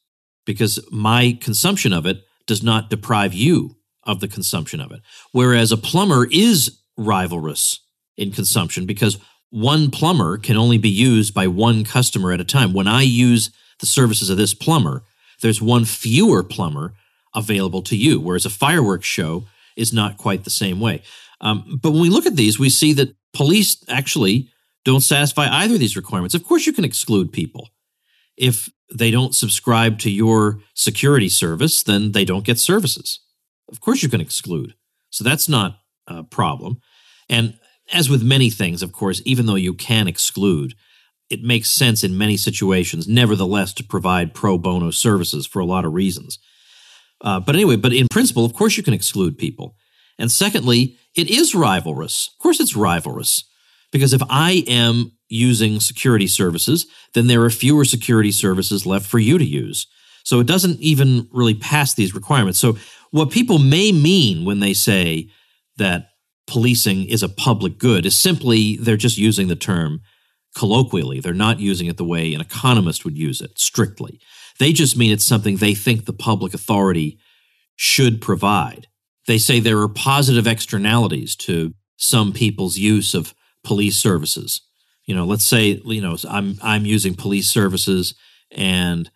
because 0.45 0.79
my 0.91 1.39
consumption 1.41 1.93
of 1.93 2.05
it 2.05 2.23
does 2.47 2.63
not 2.63 2.91
deprive 2.91 3.33
you 3.33 3.77
of 4.03 4.21
the 4.21 4.29
consumption 4.29 4.81
of 4.81 4.93
it. 4.93 5.01
Whereas 5.33 5.73
a 5.73 5.77
plumber 5.77 6.29
is 6.31 6.79
rivalrous 6.99 7.79
in 8.17 8.33
consumption 8.33 8.87
because 8.87 9.19
one 9.57 9.91
plumber 9.91 10.37
can 10.37 10.59
only 10.59 10.77
be 10.77 10.91
used 10.91 11.33
by 11.33 11.47
one 11.47 11.83
customer 11.83 12.31
at 12.31 12.43
a 12.43 12.45
time. 12.45 12.75
When 12.75 12.87
I 12.87 13.01
use 13.01 13.49
the 13.81 13.87
services 13.87 14.29
of 14.29 14.37
this 14.37 14.53
plumber, 14.53 15.03
there's 15.41 15.63
one 15.63 15.87
fewer 15.87 16.43
plumber 16.43 16.93
available 17.35 17.81
to 17.85 17.97
you, 17.97 18.21
whereas 18.21 18.45
a 18.45 18.51
fireworks 18.51 19.07
show 19.07 19.47
is 19.75 19.95
not 19.95 20.19
quite 20.19 20.45
the 20.45 20.51
same 20.51 20.79
way. 20.79 21.03
Um, 21.41 21.81
but 21.83 21.93
when 21.93 22.03
we 22.03 22.11
look 22.11 22.27
at 22.27 22.37
these, 22.37 22.59
we 22.59 22.69
see 22.69 22.93
that 22.95 23.17
police 23.33 23.83
actually 23.89 24.51
don't 24.85 25.01
satisfy 25.01 25.49
either 25.51 25.75
of 25.75 25.81
these 25.81 25.97
requirements. 25.97 26.35
Of 26.35 26.45
course, 26.45 26.67
you 26.67 26.75
can 26.75 26.85
exclude 26.85 27.33
people. 27.33 27.71
If 28.37 28.69
they 28.95 29.11
don't 29.11 29.35
subscribe 29.35 29.99
to 30.01 30.11
your 30.11 30.61
security 30.75 31.31
service, 31.31 31.83
then 31.83 32.13
they 32.13 32.27
don't 32.27 32.45
get 32.45 32.59
services. 32.59 33.21
Of 33.71 33.81
course, 33.81 34.03
you 34.03 34.11
can 34.11 34.21
exclude. 34.21 34.75
So 35.09 35.25
that's 35.25 35.49
not 35.49 35.79
a 36.07 36.25
problem. 36.25 36.83
And 37.31 37.59
as 37.93 38.09
with 38.11 38.23
many 38.23 38.51
things, 38.51 38.83
of 38.83 38.93
course, 38.93 39.23
even 39.25 39.47
though 39.47 39.55
you 39.55 39.75
can 39.75 40.09
exclude, 40.09 40.75
it 41.29 41.43
makes 41.43 41.71
sense 41.71 42.05
in 42.05 42.19
many 42.19 42.37
situations, 42.37 43.09
nevertheless, 43.09 43.73
to 43.75 43.85
provide 43.85 44.35
pro 44.35 44.59
bono 44.59 44.91
services 44.91 45.47
for 45.47 45.61
a 45.61 45.67
lot 45.67 45.85
of 45.85 45.93
reasons. 45.93 46.39
Uh, 47.21 47.41
but 47.41 47.55
anyway, 47.55 47.77
but 47.77 47.93
in 47.93 48.09
principle, 48.09 48.45
of 48.45 48.55
course, 48.55 48.77
you 48.77 48.83
can 48.83 48.95
exclude 48.95 49.39
people. 49.39 49.77
And 50.19 50.31
secondly, 50.31 50.97
it 51.15 51.29
is 51.31 51.55
rivalrous. 51.55 52.29
Of 52.33 52.39
course, 52.39 52.61
it's 52.61 52.75
rivalrous. 52.75 53.45
Because 53.93 54.13
if 54.13 54.23
I 54.29 54.65
am 54.67 55.13
using 55.29 55.81
security 55.81 56.27
services, 56.27 56.87
then 57.15 57.27
there 57.27 57.43
are 57.43 57.51
fewer 57.51 57.85
security 57.85 58.33
services 58.33 58.87
left 58.87 59.07
for 59.07 59.19
you 59.19 59.39
to 59.39 59.45
use. 59.45 59.87
So 60.25 60.41
it 60.41 60.47
doesn't 60.47 60.81
even 60.81 61.29
really 61.33 61.55
pass 61.55 61.95
these 61.95 62.15
requirements. 62.15 62.59
So 62.59 62.77
what 63.11 63.31
people 63.31 63.59
may 63.59 63.93
mean 63.93 64.45
when 64.45 64.61
they 64.61 64.75
say 64.75 65.31
that 65.77 66.11
policing 66.47 67.07
is 67.07 67.23
a 67.23 67.29
public 67.29 67.79
good 67.79 68.07
is 68.07 68.17
simply 68.17 68.77
they're 68.77 68.97
just 68.97 69.19
using 69.19 69.49
the 69.49 69.57
term 69.57 70.01
colloquially. 70.57 71.21
They're 71.21 71.35
not 71.35 71.61
using 71.61 71.87
it 71.87 71.97
the 71.97 72.05
way 72.05 72.33
an 72.33 72.41
economist 72.41 73.05
would 73.05 73.19
use 73.19 73.41
it 73.41 73.59
strictly. 73.59 74.21
They 74.59 74.73
just 74.73 74.97
mean 74.97 75.13
it's 75.13 75.25
something 75.25 75.57
they 75.57 75.75
think 75.75 76.05
the 76.05 76.13
public 76.13 76.55
authority 76.55 77.19
should 77.77 78.23
provide. 78.23 78.87
They 79.27 79.39
say 79.39 79.61
there 79.61 79.81
are 79.81 79.89
positive 79.89 80.47
externalities 80.47 81.37
to 81.37 81.75
some 81.97 82.33
people's 82.33 82.79
use 82.79 83.15
of 83.15 83.35
police 83.65 83.97
services. 83.97 84.63
You 85.05 85.15
know, 85.15 85.25
let's 85.25 85.45
say, 85.45 85.81
you 85.85 86.01
know, 86.01 86.17
I'm 86.29 86.57
I'm 86.63 86.87
using 86.87 87.15
police 87.15 87.49
services 87.49 88.15
and 88.51 89.11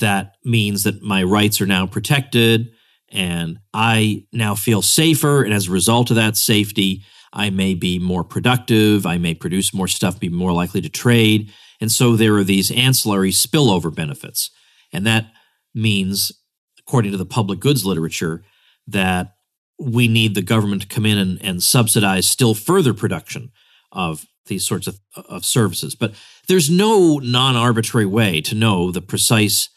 that 0.00 0.36
means 0.44 0.82
that 0.84 1.02
my 1.02 1.22
rights 1.22 1.60
are 1.60 1.66
now 1.66 1.86
protected 1.86 2.70
and 3.10 3.58
I 3.72 4.24
now 4.32 4.54
feel 4.54 4.82
safer 4.82 5.42
and 5.42 5.54
as 5.54 5.68
a 5.68 5.72
result 5.72 6.10
of 6.10 6.16
that 6.16 6.36
safety, 6.36 7.04
I 7.32 7.50
may 7.50 7.74
be 7.74 7.98
more 7.98 8.24
productive, 8.24 9.06
I 9.06 9.18
may 9.18 9.34
produce 9.34 9.74
more 9.74 9.88
stuff, 9.88 10.18
be 10.18 10.28
more 10.28 10.52
likely 10.52 10.80
to 10.80 10.88
trade. 10.88 11.52
And 11.80 11.92
so 11.92 12.16
there 12.16 12.36
are 12.36 12.44
these 12.44 12.70
ancillary 12.70 13.30
spillover 13.30 13.94
benefits. 13.94 14.50
And 14.92 15.06
that 15.06 15.26
means 15.74 16.32
according 16.78 17.12
to 17.12 17.18
the 17.18 17.26
public 17.26 17.60
goods 17.60 17.84
literature 17.84 18.42
that 18.86 19.34
we 19.78 20.08
need 20.08 20.34
the 20.34 20.42
government 20.42 20.82
to 20.82 20.88
come 20.88 21.04
in 21.04 21.18
and, 21.18 21.42
and 21.42 21.62
subsidize 21.62 22.26
still 22.28 22.54
further 22.54 22.94
production 22.94 23.50
of 23.92 24.24
these 24.46 24.66
sorts 24.66 24.86
of, 24.86 24.98
of 25.28 25.44
services. 25.44 25.94
But 25.94 26.14
there's 26.48 26.70
no 26.70 27.18
non 27.18 27.56
arbitrary 27.56 28.06
way 28.06 28.40
to 28.42 28.54
know 28.54 28.90
the 28.90 29.02
precise 29.02 29.68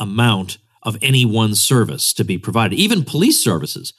amount 0.00 0.58
of 0.82 0.96
any 1.02 1.24
one 1.24 1.54
service 1.54 2.12
to 2.14 2.24
be 2.24 2.38
provided, 2.38 2.78
even 2.78 3.04
police 3.04 3.42
services. 3.42 3.92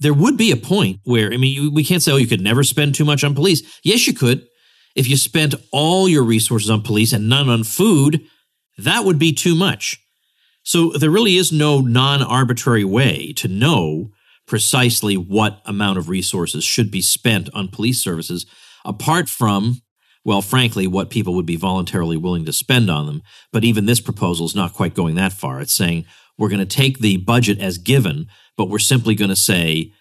There 0.00 0.14
would 0.14 0.36
be 0.36 0.52
a 0.52 0.56
point 0.56 1.00
where, 1.04 1.32
I 1.32 1.36
mean, 1.36 1.74
we 1.74 1.84
can't 1.84 2.02
say, 2.02 2.12
oh, 2.12 2.16
you 2.16 2.26
could 2.26 2.40
never 2.40 2.62
spend 2.62 2.94
too 2.94 3.04
much 3.04 3.24
on 3.24 3.34
police. 3.34 3.62
Yes, 3.82 4.06
you 4.06 4.14
could. 4.14 4.46
If 4.94 5.08
you 5.08 5.16
spent 5.16 5.54
all 5.72 6.08
your 6.08 6.22
resources 6.22 6.70
on 6.70 6.82
police 6.82 7.12
and 7.12 7.28
none 7.28 7.48
on 7.48 7.64
food, 7.64 8.24
that 8.76 9.04
would 9.04 9.18
be 9.18 9.32
too 9.32 9.54
much. 9.54 9.98
So 10.62 10.90
there 10.90 11.10
really 11.10 11.36
is 11.36 11.50
no 11.50 11.80
non 11.80 12.22
arbitrary 12.22 12.84
way 12.84 13.32
to 13.34 13.48
know 13.48 14.10
precisely 14.46 15.16
what 15.16 15.60
amount 15.64 15.98
of 15.98 16.08
resources 16.08 16.64
should 16.64 16.90
be 16.90 17.02
spent 17.02 17.48
on 17.54 17.68
police 17.68 18.02
services 18.02 18.46
apart 18.84 19.28
from, 19.28 19.82
well, 20.24 20.42
frankly, 20.42 20.86
what 20.86 21.10
people 21.10 21.34
would 21.34 21.46
be 21.46 21.56
voluntarily 21.56 22.16
willing 22.16 22.44
to 22.44 22.52
spend 22.52 22.90
on 22.90 23.06
them. 23.06 23.22
But 23.52 23.64
even 23.64 23.86
this 23.86 24.00
proposal 24.00 24.46
is 24.46 24.54
not 24.54 24.74
quite 24.74 24.94
going 24.94 25.14
that 25.14 25.32
far. 25.32 25.60
It's 25.60 25.72
saying 25.72 26.04
we're 26.36 26.48
going 26.48 26.58
to 26.60 26.66
take 26.66 26.98
the 26.98 27.16
budget 27.18 27.58
as 27.60 27.78
given, 27.78 28.26
but 28.56 28.68
we're 28.68 28.78
simply 28.78 29.14
going 29.14 29.30
to 29.30 29.36
say 29.36 29.92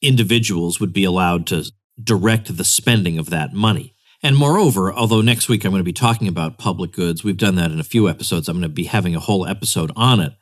individuals 0.00 0.80
would 0.80 0.92
be 0.92 1.04
allowed 1.04 1.46
to 1.48 1.70
direct 2.02 2.56
the 2.56 2.64
spending 2.64 3.18
of 3.18 3.30
that 3.30 3.52
money. 3.52 3.94
And 4.22 4.36
moreover, 4.36 4.92
although 4.92 5.20
next 5.20 5.48
week 5.48 5.64
I'm 5.64 5.72
going 5.72 5.80
to 5.80 5.84
be 5.84 5.92
talking 5.92 6.28
about 6.28 6.58
public 6.58 6.92
goods, 6.92 7.24
we've 7.24 7.36
done 7.36 7.56
that 7.56 7.72
in 7.72 7.80
a 7.80 7.84
few 7.84 8.08
episodes. 8.08 8.48
I'm 8.48 8.56
going 8.56 8.62
to 8.62 8.68
be 8.68 8.84
having 8.84 9.16
a 9.16 9.20
whole 9.20 9.46
episode 9.46 9.90
on 9.96 10.20
it. 10.20 10.32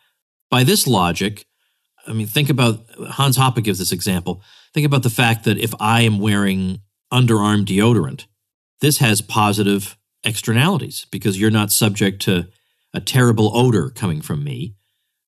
By 0.51 0.65
this 0.65 0.87
logic, 0.87 1.47
I 2.07 2.13
mean, 2.13 2.27
think 2.27 2.51
about 2.51 2.85
Hans 3.09 3.39
Hoppe 3.39 3.63
gives 3.63 3.79
this 3.79 3.93
example. 3.93 4.43
Think 4.75 4.87
about 4.87 5.03
the 5.03 5.11
fact 5.11 5.45
that 5.45 5.59
if 5.59 5.75
I 5.81 6.03
am 6.03 6.19
wearing 6.19 6.81
underarm 7.13 7.65
deodorant, 7.65 8.27
this 8.81 8.99
has 8.99 9.21
positive 9.21 9.97
externalities 10.25 11.07
because 11.11 11.41
you're 11.41 11.51
not 11.51 11.73
subject 11.73 12.23
to 12.23 12.49
a 12.93 13.01
terrible 13.01 13.57
odor 13.57 13.91
coming 13.91 14.21
from 14.21 14.43
me. 14.43 14.75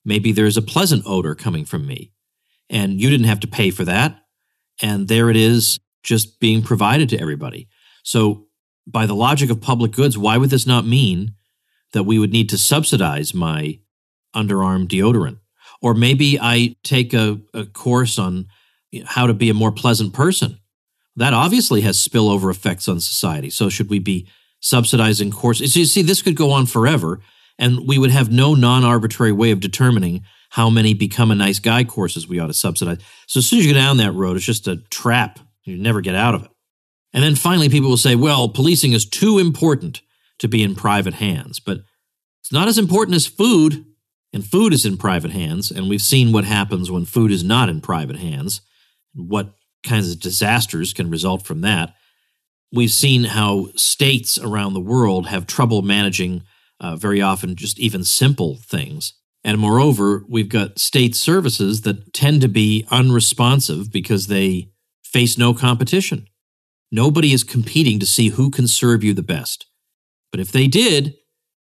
Maybe 0.05 0.33
there's 0.33 0.57
a 0.57 0.63
pleasant 0.63 1.05
odor 1.07 1.35
coming 1.35 1.65
from 1.65 1.87
me, 1.87 2.13
and 2.69 3.01
you 3.01 3.09
didn't 3.09 3.27
have 3.27 3.41
to 3.41 3.47
pay 3.47 3.71
for 3.71 3.85
that. 3.85 4.19
And 4.83 5.07
there 5.09 5.31
it 5.31 5.37
is, 5.37 5.79
just 6.03 6.41
being 6.41 6.63
provided 6.63 7.09
to 7.11 7.21
everybody. 7.21 7.69
So, 8.03 8.47
by 8.85 9.07
the 9.07 9.15
logic 9.15 9.49
of 9.49 9.61
public 9.61 9.93
goods, 9.93 10.19
why 10.19 10.37
would 10.37 10.51
this 10.51 10.67
not 10.67 10.85
mean 10.85 11.35
that 11.93 12.03
we 12.03 12.19
would 12.19 12.33
need 12.33 12.49
to 12.49 12.59
subsidize 12.59 13.33
my 13.33 13.79
underarm 14.35 14.89
deodorant? 14.89 15.39
Or 15.81 15.95
maybe 15.95 16.39
I 16.41 16.75
take 16.83 17.15
a, 17.15 17.39
a 17.55 17.65
course 17.65 18.19
on 18.19 18.49
how 19.05 19.29
to 19.29 19.35
be 19.35 19.51
a 19.51 19.55
more 19.55 19.71
pleasant 19.71 20.13
person 20.13 20.59
that 21.17 21.35
obviously 21.35 21.83
has 21.83 21.97
spillover 21.99 22.51
effects 22.51 22.89
on 22.89 23.01
society. 23.01 23.51
So 23.51 23.69
should 23.69 23.91
we 23.91 23.99
be 23.99 24.29
subsidizing 24.61 25.31
courses? 25.31 25.75
So 25.75 25.81
you 25.81 25.87
see, 25.87 26.03
this 26.03 26.23
could 26.23 26.37
go 26.37 26.51
on 26.51 26.67
forever, 26.67 27.21
and 27.59 27.87
we 27.87 27.99
would 27.99 28.11
have 28.11 28.33
no 28.33 28.55
non-arbitrary 28.55 29.33
way 29.33 29.51
of 29.51 29.61
determining 29.61 30.25
how 30.51 30.69
many 30.69 30.95
become 30.95 31.31
a 31.31 31.35
nice 31.35 31.59
guy 31.59 31.85
courses 31.85 32.29
we 32.29 32.39
ought 32.39 32.49
to 32.49 32.55
subsidize. 32.55 32.99
So 33.27 33.39
as 33.39 33.47
soon 33.47 33.61
as 33.61 33.67
you 33.67 33.73
go 33.73 33.79
down 33.79 33.97
that 33.99 34.13
road, 34.13 34.37
it's 34.37 34.45
just 34.45 34.69
a 34.69 34.77
trap. 34.91 35.39
You 35.65 35.77
never 35.77 36.01
get 36.01 36.15
out 36.15 36.35
of 36.35 36.45
it. 36.45 36.51
And 37.13 37.23
then 37.23 37.35
finally, 37.37 37.69
people 37.69 37.91
will 37.91 37.97
say, 37.97 38.17
well, 38.17 38.49
policing 38.49 38.93
is 38.93 39.07
too 39.07 39.39
important 39.39 40.03
to 40.39 40.49
be 40.49 40.63
in 40.63 40.75
private 40.75 41.15
hands. 41.15 41.61
But 41.61 41.81
it's 42.41 42.53
not 42.53 42.69
as 42.69 42.79
important 42.79 43.17
as 43.17 43.27
food, 43.27 43.85
and 44.33 44.45
food 44.45 44.73
is 44.73 44.87
in 44.87 44.97
private 44.97 45.31
hands. 45.31 45.71
And 45.71 45.89
we've 45.89 46.01
seen 46.01 46.33
what 46.33 46.45
happens 46.45 46.91
when 46.91 47.05
food 47.05 47.31
is 47.31 47.45
not 47.45 47.69
in 47.69 47.81
private 47.81 48.17
hands, 48.17 48.63
what 49.15 49.55
kinds 49.83 50.11
of 50.11 50.21
disasters 50.21 50.93
can 50.93 51.11
result 51.11 51.45
from 51.45 51.61
that. 51.63 51.95
We've 52.73 52.91
seen 52.91 53.25
how 53.25 53.69
states 53.77 54.39
around 54.39 54.73
the 54.73 54.81
world 54.81 55.27
have 55.27 55.47
trouble 55.47 55.83
managing 55.83 56.43
uh, 56.81 56.97
very 56.97 57.21
often 57.21 57.55
just 57.55 57.79
even 57.79 58.03
simple 58.03 58.57
things. 58.57 59.15
And 59.45 59.59
moreover, 59.59 60.25
we've 60.29 60.49
got 60.49 60.79
state 60.79 61.15
services 61.15 61.83
that 61.83 62.13
tend 62.13 62.41
to 62.43 62.49
be 62.49 62.87
unresponsive 62.91 63.91
because 63.91 64.27
they 64.27 64.71
face 65.05 65.37
no 65.37 65.53
competition. 65.53 66.29
Nobody 66.91 67.33
is 67.33 67.45
competing 67.45 67.99
to 68.01 68.07
see 68.07 68.29
who 68.29 68.51
can 68.51 68.69
serve 68.69 69.03
you 69.03 69.15
the 69.15 69.23
best. 69.23 69.67
But 70.31 70.41
if 70.41 70.53
they 70.53 70.67
did, 70.67 71.15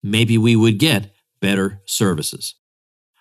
maybe 0.02 0.38
we 0.38 0.56
would 0.56 0.78
get 0.78 1.12
better 1.40 1.82
services. 1.86 2.54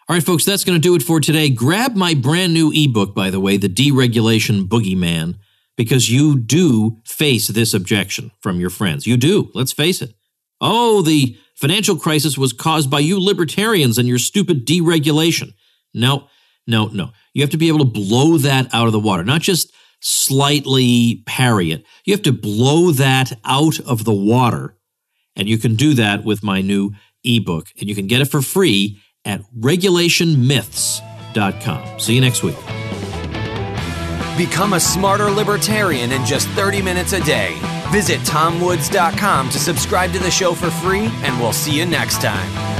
All 0.09 0.15
right, 0.15 0.23
folks, 0.23 0.45
that's 0.45 0.63
going 0.63 0.77
to 0.77 0.81
do 0.81 0.95
it 0.95 1.03
for 1.03 1.19
today. 1.19 1.49
Grab 1.49 1.97
my 1.97 2.13
brand 2.13 2.53
new 2.53 2.71
ebook, 2.73 3.13
by 3.13 3.29
the 3.29 3.41
way, 3.41 3.57
The 3.57 3.67
Deregulation 3.67 4.65
Boogeyman, 4.65 5.35
because 5.75 6.09
you 6.09 6.39
do 6.39 7.01
face 7.03 7.49
this 7.49 7.73
objection 7.73 8.31
from 8.39 8.57
your 8.57 8.69
friends. 8.69 9.05
You 9.05 9.17
do. 9.17 9.51
Let's 9.53 9.73
face 9.73 10.01
it. 10.01 10.13
Oh, 10.61 11.01
the 11.01 11.37
financial 11.55 11.97
crisis 11.97 12.37
was 12.37 12.53
caused 12.53 12.89
by 12.89 12.99
you 12.99 13.19
libertarians 13.19 13.97
and 13.97 14.07
your 14.07 14.17
stupid 14.17 14.65
deregulation. 14.65 15.51
No, 15.93 16.29
no, 16.65 16.87
no. 16.87 17.11
You 17.33 17.41
have 17.41 17.51
to 17.51 17.57
be 17.57 17.67
able 17.67 17.79
to 17.79 17.85
blow 17.85 18.37
that 18.37 18.73
out 18.73 18.87
of 18.87 18.93
the 18.93 19.01
water, 19.01 19.25
not 19.25 19.41
just 19.41 19.73
slightly 19.99 21.21
parry 21.25 21.71
it. 21.71 21.85
You 22.05 22.13
have 22.13 22.23
to 22.23 22.31
blow 22.31 22.91
that 22.91 23.37
out 23.43 23.77
of 23.81 24.05
the 24.05 24.13
water. 24.13 24.77
And 25.35 25.49
you 25.49 25.57
can 25.57 25.75
do 25.75 25.95
that 25.95 26.23
with 26.23 26.43
my 26.43 26.61
new 26.61 26.93
ebook. 27.25 27.67
And 27.77 27.89
you 27.89 27.95
can 27.95 28.07
get 28.07 28.21
it 28.21 28.29
for 28.29 28.41
free 28.41 29.01
at 29.27 29.41
regulationmyths.com. 29.59 31.99
See 31.99 32.15
you 32.15 32.21
next 32.21 32.41
week. 32.41 32.57
Become 34.37 34.73
a 34.73 34.79
smarter 34.79 35.29
libertarian 35.29 36.11
in 36.11 36.25
just 36.25 36.47
30 36.49 36.81
minutes 36.81 37.13
a 37.13 37.23
day. 37.23 37.55
Visit 37.91 38.19
tomwoods.com 38.21 39.49
to 39.49 39.59
subscribe 39.59 40.11
to 40.13 40.19
the 40.19 40.31
show 40.31 40.53
for 40.53 40.69
free, 40.69 41.09
and 41.23 41.39
we'll 41.39 41.53
see 41.53 41.77
you 41.77 41.85
next 41.85 42.21
time. 42.21 42.76